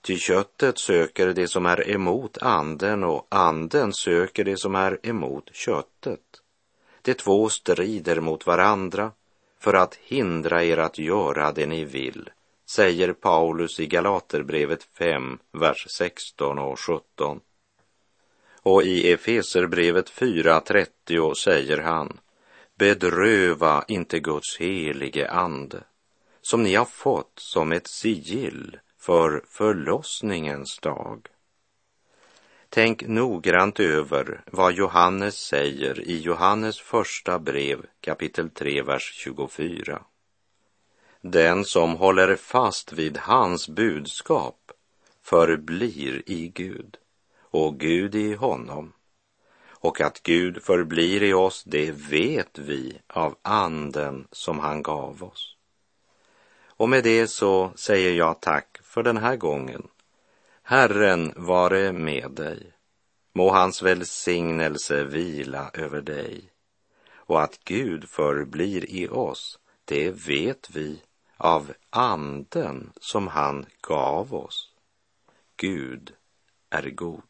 Ty 0.00 0.18
köttet 0.18 0.78
söker 0.78 1.26
det 1.26 1.48
som 1.48 1.66
är 1.66 1.90
emot 1.90 2.38
anden 2.38 3.04
och 3.04 3.26
anden 3.28 3.92
söker 3.92 4.44
det 4.44 4.56
som 4.56 4.74
är 4.74 4.98
emot 5.02 5.50
köttet. 5.52 6.20
De 7.02 7.14
två 7.14 7.48
strider 7.48 8.20
mot 8.20 8.46
varandra 8.46 9.12
för 9.60 9.74
att 9.74 9.94
hindra 9.94 10.64
er 10.64 10.78
att 10.78 10.98
göra 10.98 11.52
det 11.52 11.66
ni 11.66 11.84
vill, 11.84 12.30
säger 12.70 13.12
Paulus 13.12 13.80
i 13.80 13.86
Galaterbrevet 13.86 14.82
5, 14.82 15.38
vers 15.52 15.86
16 15.98 16.58
och 16.58 16.80
17. 16.80 17.40
Och 18.62 18.82
i 18.82 19.12
Efeserbrevet 19.12 20.10
4.30 20.10 21.34
säger 21.34 21.78
han, 21.78 22.18
bedröva 22.80 23.84
inte 23.88 24.20
Guds 24.20 24.58
helige 24.58 25.30
ande, 25.30 25.82
som 26.40 26.62
ni 26.62 26.74
har 26.74 26.84
fått 26.84 27.32
som 27.36 27.72
ett 27.72 27.86
sigill 27.86 28.78
för 28.98 29.44
förlossningens 29.48 30.78
dag. 30.78 31.26
Tänk 32.68 33.06
noggrant 33.06 33.80
över 33.80 34.42
vad 34.46 34.72
Johannes 34.72 35.36
säger 35.36 36.00
i 36.00 36.20
Johannes 36.20 36.80
första 36.80 37.38
brev 37.38 37.86
kapitel 38.00 38.50
3, 38.50 38.82
vers 38.82 39.12
24. 39.14 40.02
Den 41.20 41.64
som 41.64 41.96
håller 41.96 42.36
fast 42.36 42.92
vid 42.92 43.16
hans 43.16 43.68
budskap 43.68 44.72
förblir 45.22 46.22
i 46.26 46.48
Gud 46.48 46.96
och 47.40 47.80
Gud 47.80 48.14
i 48.14 48.34
honom. 48.34 48.92
Och 49.80 50.00
att 50.00 50.22
Gud 50.22 50.62
förblir 50.62 51.22
i 51.22 51.32
oss, 51.32 51.64
det 51.64 51.90
vet 51.90 52.58
vi 52.58 53.00
av 53.06 53.36
anden 53.42 54.26
som 54.32 54.58
han 54.58 54.82
gav 54.82 55.22
oss. 55.22 55.56
Och 56.66 56.88
med 56.88 57.04
det 57.04 57.26
så 57.26 57.72
säger 57.76 58.12
jag 58.12 58.40
tack 58.40 58.78
för 58.82 59.02
den 59.02 59.16
här 59.16 59.36
gången. 59.36 59.88
Herren 60.62 61.32
vare 61.36 61.92
med 61.92 62.30
dig. 62.30 62.72
Må 63.32 63.50
hans 63.50 63.82
välsignelse 63.82 65.04
vila 65.04 65.70
över 65.74 66.00
dig. 66.00 66.50
Och 67.14 67.42
att 67.42 67.64
Gud 67.64 68.08
förblir 68.08 68.90
i 68.90 69.08
oss, 69.08 69.58
det 69.84 70.10
vet 70.10 70.70
vi 70.70 71.02
av 71.36 71.72
anden 71.90 72.92
som 73.00 73.28
han 73.28 73.66
gav 73.80 74.34
oss. 74.34 74.74
Gud 75.56 76.14
är 76.70 76.90
god. 76.90 77.29